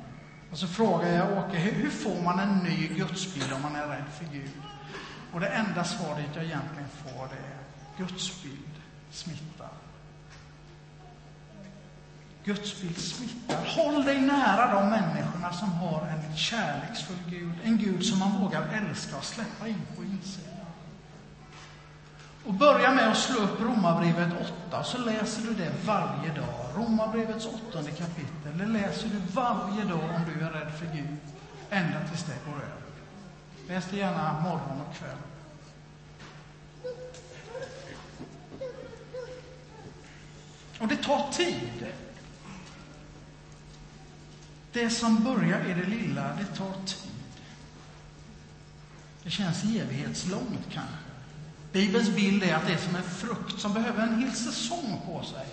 Och 0.51 0.57
så 0.57 0.67
frågar 0.67 1.09
jag 1.09 1.37
Åke, 1.37 1.57
hur 1.57 1.89
får 1.89 2.21
man 2.21 2.39
en 2.39 2.57
ny 2.57 2.87
gudsbild 2.87 3.53
om 3.53 3.61
man 3.61 3.75
är 3.75 3.87
rädd 3.87 4.05
för 4.17 4.25
Gud? 4.25 4.61
Och 5.33 5.39
det 5.39 5.47
enda 5.47 5.83
svaret 5.83 6.29
jag 6.35 6.43
egentligen 6.43 6.89
får 6.89 7.27
det 7.27 7.35
är 7.35 7.59
gudsbild 7.97 8.75
smittar. 9.11 9.69
Gudsbild 12.43 12.97
smittar. 12.97 13.65
Håll 13.65 14.05
dig 14.05 14.21
nära 14.21 14.73
de 14.73 14.89
människorna 14.89 15.53
som 15.53 15.71
har 15.71 16.07
en 16.07 16.37
kärleksfull 16.37 17.17
Gud, 17.29 17.53
en 17.63 17.77
Gud 17.77 18.05
som 18.05 18.19
man 18.19 18.41
vågar 18.41 18.67
älska 18.67 19.17
och 19.17 19.23
släppa 19.23 19.67
in 19.67 19.81
på 19.95 20.03
insidan. 20.03 20.58
Och 22.45 22.53
börja 22.53 22.93
med 22.93 23.11
att 23.11 23.17
slå 23.17 23.43
upp 23.43 23.61
Romarbrevet 23.61 24.33
8, 24.69 24.83
så 24.83 24.97
läser 24.97 25.41
du 25.41 25.53
det 25.53 25.71
varje 25.85 26.33
dag. 26.33 26.69
Romarbrevets 26.75 27.45
åttonde 27.45 27.91
kapitel, 27.91 28.57
det 28.57 28.65
läser 28.65 29.07
du 29.07 29.19
varje 29.33 29.83
dag 29.83 30.09
om 30.15 30.21
du 30.33 30.45
är 30.45 30.51
rädd 30.51 30.71
för 30.79 30.85
Gud, 30.85 31.17
ända 31.69 32.07
tills 32.09 32.23
det 32.23 32.51
går 32.51 32.57
över. 32.57 32.79
Läs 33.67 33.85
det 33.91 33.97
gärna 33.97 34.39
morgon 34.41 34.81
och 34.87 34.95
kväll. 34.95 35.17
Och 40.79 40.87
det 40.87 40.95
tar 40.95 41.31
tid. 41.31 41.87
Det 44.71 44.89
som 44.89 45.23
börjar 45.23 45.65
i 45.65 45.73
det 45.73 45.85
lilla, 45.85 46.33
det 46.39 46.55
tar 46.55 46.73
tid. 46.85 47.11
Det 49.23 49.29
känns 49.29 49.63
evighetslångt 49.63 50.67
kanske. 50.73 51.08
Bibelns 51.71 52.09
bild 52.09 52.43
är 52.43 52.55
att 52.55 52.67
det 52.67 52.73
är 52.73 52.77
som 52.77 52.95
en 52.95 53.03
frukt 53.03 53.59
som 53.59 53.73
behöver 53.73 54.03
en 54.03 54.21
hel 54.21 54.31
säsong 54.31 55.01
på 55.05 55.23
sig. 55.23 55.45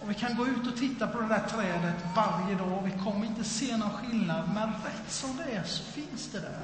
Och 0.00 0.10
vi 0.10 0.14
kan 0.14 0.36
gå 0.36 0.46
ut 0.46 0.66
och 0.72 0.76
titta 0.76 1.06
på 1.06 1.20
det 1.20 1.28
där 1.28 1.48
trädet 1.48 2.04
varje 2.16 2.54
dag 2.54 2.72
och 2.72 2.86
vi 2.86 3.04
kommer 3.04 3.26
inte 3.26 3.44
se 3.44 3.76
någon 3.76 3.90
skillnad, 3.90 4.48
men 4.54 4.68
rätt 4.68 5.12
som 5.12 5.36
det 5.36 5.56
är 5.56 5.64
så 5.64 5.82
finns 5.84 6.28
det 6.32 6.40
där. 6.40 6.60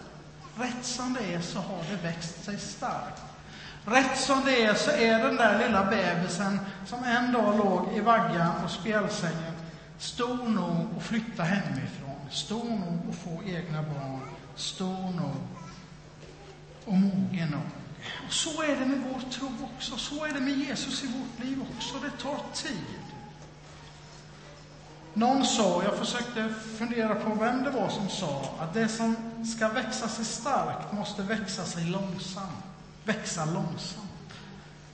Rätt 0.64 0.84
som 0.84 1.14
det 1.14 1.34
är 1.34 1.40
så 1.40 1.58
har 1.58 1.84
det 1.90 1.96
växt 1.96 2.44
sig 2.44 2.58
starkt. 2.58 3.22
Rätt 3.84 4.18
som 4.18 4.44
det 4.44 4.62
är 4.62 4.74
så 4.74 4.90
är 4.90 5.18
den 5.18 5.36
där 5.36 5.66
lilla 5.66 5.84
bebisen 5.84 6.58
som 6.86 7.04
en 7.04 7.32
dag 7.32 7.58
låg 7.58 7.96
i 7.96 8.00
vaggan 8.00 8.64
och 8.64 8.70
spjälsängen 8.70 9.54
stor 9.98 10.48
nog 10.48 10.86
att 10.96 11.02
flytta 11.02 11.42
hemifrån, 11.42 12.26
stor 12.30 12.64
nog 12.64 12.98
att 13.10 13.16
få 13.16 13.42
egna 13.46 13.82
barn, 13.82 14.20
stor 14.56 15.10
nog 15.10 15.36
och 16.84 16.92
mogen 16.92 17.48
nog. 17.50 17.79
Och 18.26 18.32
så 18.32 18.62
är 18.62 18.76
det 18.76 18.86
med 18.86 19.02
vår 19.12 19.30
tro 19.30 19.50
också, 19.76 19.96
så 19.96 20.24
är 20.24 20.32
det 20.32 20.40
med 20.40 20.58
Jesus 20.58 21.04
i 21.04 21.06
vårt 21.06 21.44
liv 21.44 21.64
också. 21.76 21.94
Det 21.98 22.22
tar 22.22 22.40
tid. 22.54 23.00
Någon 25.14 25.44
sa, 25.44 25.82
jag 25.84 25.96
försökte 25.96 26.54
fundera 26.78 27.14
på 27.14 27.34
vem 27.34 27.64
det 27.64 27.70
var 27.70 27.88
som 27.88 28.08
sa, 28.08 28.54
att 28.60 28.74
det 28.74 28.88
som 28.88 29.16
ska 29.56 29.68
växa 29.68 30.08
sig 30.08 30.24
starkt 30.24 30.92
måste 30.92 31.22
växa 31.22 31.64
sig 31.64 31.84
långsamt. 31.84 32.64
Växa 33.04 33.44
långsamt. 33.44 34.06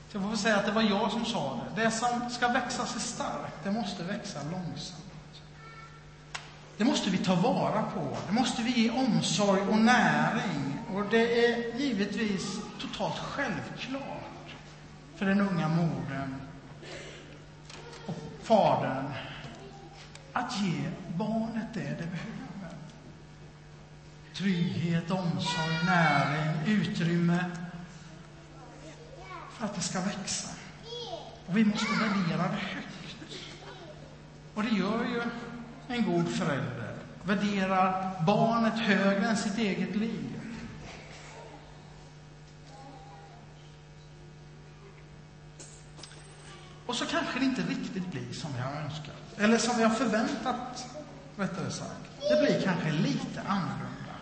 Så 0.08 0.16
jag 0.16 0.22
får 0.22 0.28
väl 0.28 0.38
säga 0.38 0.56
att 0.56 0.66
det 0.66 0.72
var 0.72 0.82
jag 0.82 1.12
som 1.12 1.24
sa 1.24 1.60
det. 1.74 1.82
Det 1.82 1.90
som 1.90 2.30
ska 2.30 2.48
växa 2.48 2.86
sig 2.86 3.00
starkt, 3.00 3.64
det 3.64 3.70
måste 3.70 4.02
växa 4.02 4.38
långsamt. 4.42 5.05
Det 6.76 6.84
måste 6.84 7.10
vi 7.10 7.18
ta 7.18 7.34
vara 7.34 7.82
på. 7.82 8.16
Det 8.26 8.32
måste 8.32 8.62
vi 8.62 8.82
ge 8.82 8.90
omsorg 8.90 9.60
och 9.60 9.78
näring. 9.78 10.78
Och 10.94 11.04
det 11.10 11.46
är 11.46 11.80
givetvis 11.80 12.58
totalt 12.80 13.18
självklart 13.18 14.54
för 15.16 15.26
den 15.26 15.40
unga 15.40 15.68
modern 15.68 16.34
och 18.06 18.16
fadern 18.42 19.06
att 20.32 20.60
ge 20.60 20.82
barnet 21.16 21.66
det 21.74 21.80
det 21.80 22.06
behöver. 22.06 22.76
Trygghet, 24.34 25.10
omsorg, 25.10 25.84
näring, 25.86 26.66
utrymme 26.66 27.44
för 29.50 29.64
att 29.64 29.74
det 29.74 29.80
ska 29.80 30.00
växa. 30.00 30.48
Och 31.46 31.56
vi 31.56 31.64
måste 31.64 31.92
värdera 31.92 32.42
det 32.42 32.56
högt. 32.56 33.16
Och 34.54 34.62
det 34.62 34.70
gör 34.70 35.04
ju 35.04 35.22
en 35.88 36.04
god 36.04 36.28
förälder. 36.28 36.94
Värderar 37.24 38.12
barnet 38.26 38.78
högre 38.78 39.28
än 39.28 39.36
sitt 39.36 39.58
eget 39.58 39.96
liv. 39.96 40.40
Och 46.86 46.94
så 46.94 47.06
kanske 47.06 47.38
det 47.38 47.44
inte 47.44 47.62
riktigt 47.62 48.06
blir 48.06 48.32
som 48.32 48.52
vi 48.52 48.60
har 48.60 48.72
önskat. 48.72 49.38
Eller 49.38 49.58
som 49.58 49.76
vi 49.76 49.82
har 49.82 49.90
förväntat, 49.90 50.86
rättare 51.36 51.70
sagt. 51.70 52.10
Det 52.20 52.46
blir 52.46 52.62
kanske 52.64 52.92
lite 52.92 53.40
annorlunda. 53.46 54.14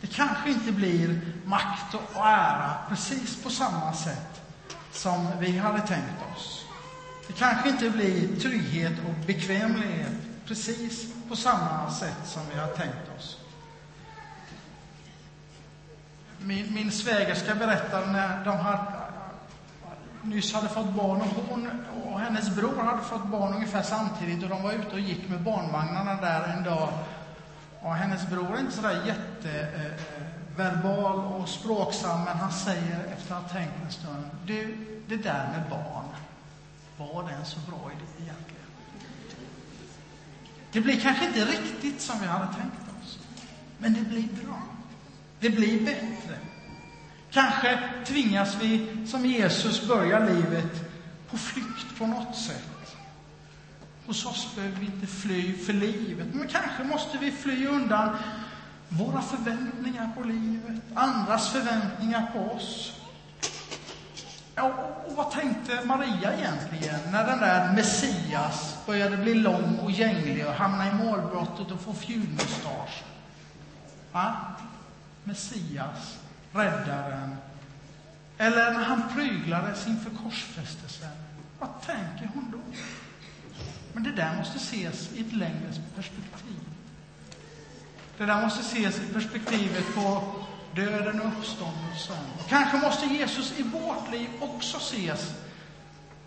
Det 0.00 0.06
kanske 0.06 0.50
inte 0.50 0.72
blir 0.72 1.20
makt 1.44 1.94
och 1.94 2.26
ära 2.26 2.74
precis 2.88 3.42
på 3.42 3.50
samma 3.50 3.92
sätt 3.92 4.42
som 4.92 5.28
vi 5.40 5.58
hade 5.58 5.80
tänkt 5.80 6.22
oss. 6.36 6.64
Det 7.26 7.32
kanske 7.32 7.68
inte 7.68 7.90
blir 7.90 8.40
trygghet 8.40 8.92
och 9.08 9.26
bekvämlighet 9.26 10.29
precis 10.50 11.14
på 11.28 11.36
samma 11.36 11.90
sätt 11.90 12.16
som 12.24 12.42
vi 12.52 12.58
har 12.60 12.68
tänkt 12.68 13.10
oss. 13.18 13.38
Min, 16.38 16.74
min 16.74 16.92
svägerska 16.92 17.54
berättade 17.54 18.06
när 18.06 18.44
de 18.44 18.56
hade, 18.56 18.92
nyss 20.22 20.54
hade 20.54 20.68
fått 20.68 20.88
barn 20.88 21.20
och 21.20 21.26
hon 21.48 21.70
och 22.04 22.20
hennes 22.20 22.56
bror 22.56 22.82
hade 22.82 23.02
fått 23.02 23.26
barn 23.26 23.54
ungefär 23.54 23.82
samtidigt 23.82 24.42
och 24.42 24.48
de 24.48 24.62
var 24.62 24.72
ute 24.72 24.92
och 24.92 25.00
gick 25.00 25.28
med 25.28 25.42
barnvagnarna 25.42 26.20
där 26.20 26.54
en 26.56 26.64
dag. 26.64 26.88
Och 27.80 27.94
hennes 27.94 28.28
bror 28.28 28.56
är 28.56 28.60
inte 28.60 28.72
sådär 28.72 29.02
jätteverbal 29.06 31.18
eh, 31.18 31.32
och 31.32 31.48
språksam, 31.48 32.24
men 32.24 32.36
han 32.36 32.52
säger 32.52 33.04
efter 33.04 33.34
att 33.34 33.42
ha 33.42 33.48
tänkt 33.48 33.74
en 33.84 33.92
stund, 33.92 34.24
du, 34.46 34.76
det 35.08 35.16
där 35.16 35.48
med 35.48 35.70
barn, 35.70 36.04
var 36.96 37.22
det 37.22 37.30
en 37.34 37.44
så 37.44 37.60
bra 37.60 37.90
idé 37.92 38.04
egentligen? 38.18 38.59
Det 40.72 40.80
blir 40.80 41.00
kanske 41.00 41.26
inte 41.26 41.44
riktigt 41.44 42.00
som 42.00 42.20
vi 42.20 42.26
hade 42.26 42.46
tänkt 42.46 43.02
oss, 43.02 43.18
men 43.78 43.94
det 43.94 44.00
blir 44.00 44.28
bra. 44.44 44.62
Det 45.40 45.50
blir 45.50 45.84
bättre. 45.84 46.38
Kanske 47.30 47.78
tvingas 48.06 48.56
vi, 48.60 48.86
som 49.06 49.26
Jesus, 49.26 49.88
börja 49.88 50.18
livet 50.18 50.90
på 51.30 51.38
flykt 51.38 51.98
på 51.98 52.06
något 52.06 52.36
sätt. 52.36 52.96
Hos 54.06 54.26
oss 54.26 54.54
behöver 54.54 54.76
vi 54.76 54.86
inte 54.86 55.06
fly 55.06 55.58
för 55.58 55.72
livet, 55.72 56.26
men 56.32 56.48
kanske 56.48 56.84
måste 56.84 57.18
vi 57.18 57.30
fly 57.30 57.66
undan 57.66 58.16
våra 58.88 59.22
förväntningar 59.22 60.10
på 60.16 60.22
livet, 60.22 60.82
andras 60.94 61.52
förväntningar 61.52 62.30
på 62.32 62.54
oss. 62.54 62.99
Ja, 64.60 64.72
och 65.06 65.16
vad 65.16 65.30
tänkte 65.30 65.84
Maria 65.84 66.34
egentligen 66.38 67.00
när 67.12 67.26
den 67.26 67.38
där 67.38 67.72
Messias 67.72 68.78
började 68.86 69.16
bli 69.16 69.34
lång 69.34 69.78
och 69.78 69.90
gänglig 69.90 70.46
och 70.46 70.52
hamna 70.52 70.88
i 70.88 70.94
målbrottet 70.94 71.70
och 71.70 71.80
få 71.80 71.92
fjunmustasch? 71.92 73.02
Va? 74.12 74.36
Messias, 75.24 76.18
räddaren. 76.52 77.36
Eller 78.38 78.72
när 78.72 78.84
han 78.84 79.02
pryglades 79.14 79.86
inför 79.86 80.10
korsfästelsen. 80.10 81.10
Vad 81.58 81.68
tänker 81.86 82.30
hon 82.34 82.50
då? 82.52 82.78
Men 83.92 84.02
det 84.02 84.12
där 84.12 84.36
måste 84.36 84.56
ses 84.56 85.12
i 85.12 85.20
ett 85.20 85.32
längre 85.32 85.72
perspektiv. 85.96 86.60
Det 88.18 88.26
där 88.26 88.42
måste 88.42 88.60
ses 88.60 89.00
i 89.00 89.12
perspektivet 89.12 89.94
på 89.94 90.22
döden 90.74 91.20
och 91.20 91.26
uppståndelsen. 91.26 92.16
Kanske 92.48 92.78
måste 92.78 93.06
Jesus 93.06 93.58
i 93.58 93.62
vårt 93.62 94.10
liv 94.10 94.28
också 94.40 94.76
ses 94.76 95.34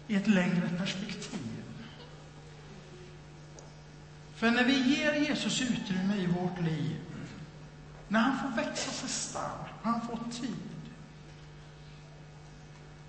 i 0.08 0.16
ett 0.16 0.28
längre 0.28 0.70
perspektiv. 0.78 1.64
För 4.36 4.52
när 4.52 4.64
vi 4.64 4.96
ger 4.96 5.14
Jesus 5.14 5.62
utrymme 5.62 6.16
i 6.16 6.26
vårt 6.26 6.62
liv, 6.62 7.00
när 8.08 8.20
han 8.20 8.40
får 8.40 8.62
växa 8.62 8.92
sig 8.92 9.10
stark, 9.10 9.72
när 9.84 9.92
han 9.92 10.02
får 10.02 10.20
tid, 10.32 10.56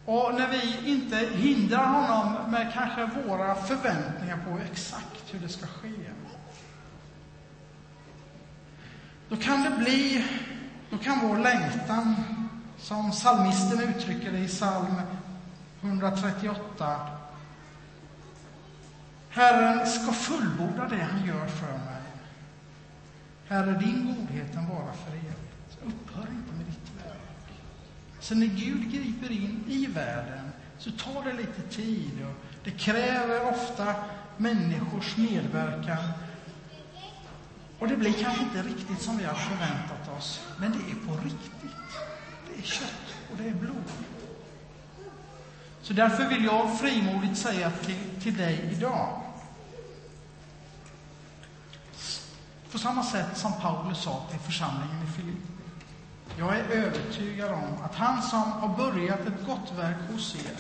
och 0.05 0.35
när 0.35 0.49
vi 0.49 0.91
inte 0.91 1.17
hindrar 1.17 1.87
honom 1.87 2.51
med 2.51 2.73
kanske 2.73 3.07
våra 3.07 3.55
förväntningar 3.55 4.39
på 4.49 4.59
exakt 4.71 5.35
hur 5.35 5.41
det 5.41 5.49
ska 5.49 5.67
ske, 5.67 6.11
då 9.29 9.37
kan 9.37 9.63
det 9.63 9.71
bli 9.71 10.25
då 10.91 10.99
kan 10.99 11.29
vår 11.29 11.39
längtan, 11.39 12.15
som 12.79 13.11
psalmisten 13.11 13.81
uttrycker 13.81 14.33
det 14.33 14.39
i 14.39 14.49
psalm 14.49 15.01
138, 15.81 17.01
Herren 19.29 19.87
ska 19.87 20.13
fullborda 20.13 20.89
det 20.89 21.03
han 21.03 21.27
gör 21.27 21.47
för 21.47 21.73
mig. 21.73 22.03
Herre, 23.49 23.79
din 23.79 24.07
godhet 24.07 24.53
den 24.53 24.69
vara 24.69 24.93
för 24.93 25.13
evigt. 25.13 25.79
Upphör 25.83 26.29
inte 26.31 26.53
med 26.57 26.67
ditt 26.67 27.05
verk. 27.05 27.59
Så 28.21 28.35
när 28.35 28.47
Gud 28.47 28.93
griper 28.93 29.33
in 29.33 29.65
i 29.69 29.87
världen 29.87 30.53
så 30.79 30.91
tar 30.91 31.25
det 31.25 31.33
lite 31.33 31.63
tid 31.63 32.25
och 32.25 32.45
det 32.65 32.71
kräver 32.71 33.49
ofta 33.49 33.95
människors 34.37 35.17
medverkan 35.17 36.05
och 37.85 37.91
det 37.91 37.97
blir 37.97 38.13
kanske 38.13 38.43
inte 38.43 38.63
riktigt 38.63 39.03
som 39.03 39.19
vi 39.19 39.25
har 39.25 39.35
förväntat 39.35 40.19
oss, 40.19 40.41
men 40.59 40.73
det 40.73 40.79
är 40.79 41.07
på 41.07 41.25
riktigt. 41.25 41.99
Det 42.49 42.59
är 42.59 42.63
kött 42.63 43.15
och 43.31 43.37
det 43.37 43.49
är 43.49 43.55
blod. 43.55 43.93
Så 45.83 45.93
därför 45.93 46.29
vill 46.29 46.45
jag 46.45 46.79
frimodigt 46.79 47.39
säga 47.39 47.71
till, 47.71 48.21
till 48.23 48.37
dig 48.37 48.71
idag, 48.73 49.21
på 52.73 52.79
samma 52.79 53.03
sätt 53.03 53.39
som 53.39 53.53
Paulus 53.61 53.99
sa 54.03 54.27
till 54.31 54.41
församlingen 54.41 55.03
i 55.09 55.13
Filippi. 55.13 55.47
Jag 56.39 56.59
är 56.59 56.65
övertygad 56.65 57.53
om 57.53 57.83
att 57.85 57.95
han 57.95 58.23
som 58.23 58.53
har 58.53 58.77
börjat 58.77 59.21
ett 59.21 59.47
gott 59.47 59.73
verk 59.77 59.97
hos 60.13 60.35
er 60.35 60.57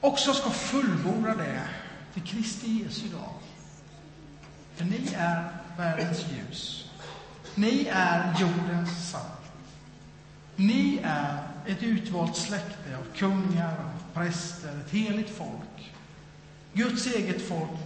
också 0.00 0.32
ska 0.32 0.50
fullborda 0.50 1.34
det 1.34 1.62
till 2.14 2.22
Kristi 2.22 2.82
Jesu 2.84 3.08
dag. 3.08 3.43
För 4.74 4.84
ni 4.84 5.14
är 5.16 5.48
världens 5.76 6.24
ljus. 6.28 6.90
Ni 7.54 7.88
är 7.92 8.34
jordens 8.40 9.10
salt. 9.10 9.52
Ni 10.56 11.00
är 11.02 11.38
ett 11.66 11.82
utvalt 11.82 12.36
släkte 12.36 12.96
av 12.98 13.16
kungar 13.16 13.76
och 13.84 14.14
präster, 14.14 14.80
ett 14.86 14.90
heligt 14.90 15.36
folk. 15.36 15.92
Guds 16.72 17.06
eget 17.06 17.48
folk 17.48 17.78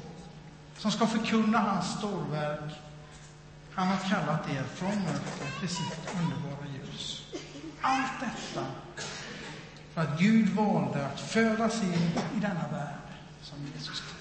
som 0.76 0.90
ska 0.90 1.06
förkunna 1.06 1.58
hans 1.58 1.98
storverk. 1.98 2.74
Han 3.72 3.88
har 3.88 3.96
kallat 3.96 4.50
er 4.50 4.62
från 4.74 4.94
mörker 4.94 5.60
till 5.60 5.68
sitt 5.68 6.14
underbara 6.20 6.66
ljus. 6.74 7.26
Allt 7.80 8.20
detta 8.20 8.66
för 9.94 10.00
att 10.00 10.20
Gud 10.20 10.48
valde 10.48 11.06
att 11.06 11.20
födas 11.20 11.82
in 11.82 12.10
i 12.36 12.40
denna 12.40 12.68
värld 12.72 13.08
som 13.42 13.58
Jesus 13.74 14.00
Kristus. 14.00 14.17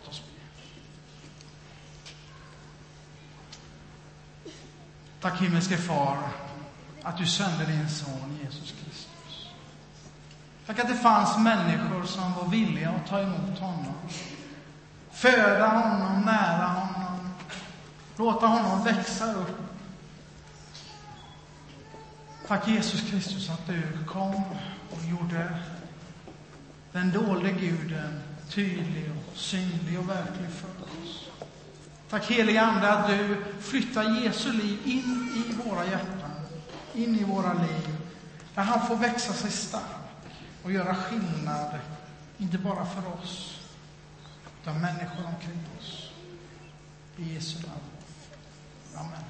Låt 0.00 0.08
oss 0.08 0.22
be. 4.44 4.50
Tack 5.20 5.40
himmelske 5.40 5.76
Far 5.76 6.18
att 7.02 7.18
du 7.18 7.26
sände 7.26 7.64
din 7.64 7.88
son 7.88 8.38
Jesus 8.42 8.72
Kristus. 8.72 9.48
Tack 10.66 10.78
att 10.78 10.88
det 10.88 10.94
fanns 10.94 11.38
människor 11.38 12.04
som 12.04 12.34
var 12.34 12.48
villiga 12.48 12.90
att 12.90 13.06
ta 13.08 13.20
emot 13.20 13.58
honom. 13.58 13.94
Föda 15.10 15.66
honom, 15.66 16.22
nära 16.22 16.66
honom, 16.66 17.30
låta 18.16 18.46
honom 18.46 18.84
växa 18.84 19.34
upp. 19.34 19.56
Tack 22.46 22.68
Jesus 22.68 23.10
Kristus 23.10 23.50
att 23.50 23.66
du 23.66 23.82
kom 24.06 24.44
och 24.90 25.04
gjorde 25.10 25.58
den 26.92 27.12
dolde 27.12 27.52
guden 27.52 28.29
tydlig 28.50 29.10
och 29.10 29.36
synlig 29.36 29.98
och 29.98 30.08
verklig 30.08 30.50
för 30.50 30.68
oss. 30.68 31.30
Tack 32.10 32.30
helige 32.30 32.62
Ande 32.62 32.92
att 32.92 33.08
du 33.08 33.44
flyttar 33.60 34.22
Jesu 34.24 34.52
liv 34.52 34.78
in 34.84 35.44
i 35.46 35.68
våra 35.68 35.84
hjärtan, 35.84 36.30
in 36.94 37.16
i 37.16 37.24
våra 37.24 37.52
liv, 37.52 37.96
där 38.54 38.62
han 38.62 38.86
får 38.86 38.96
växa 38.96 39.32
sig 39.32 39.50
stark 39.50 39.82
och 40.62 40.72
göra 40.72 40.94
skillnad, 40.94 41.78
inte 42.38 42.58
bara 42.58 42.86
för 42.86 43.12
oss, 43.12 43.60
utan 44.62 44.80
människor 44.80 45.26
omkring 45.26 45.64
oss. 45.78 46.10
I 47.16 47.34
Jesu 47.34 47.58
namn. 47.58 47.80
Amen. 48.94 49.24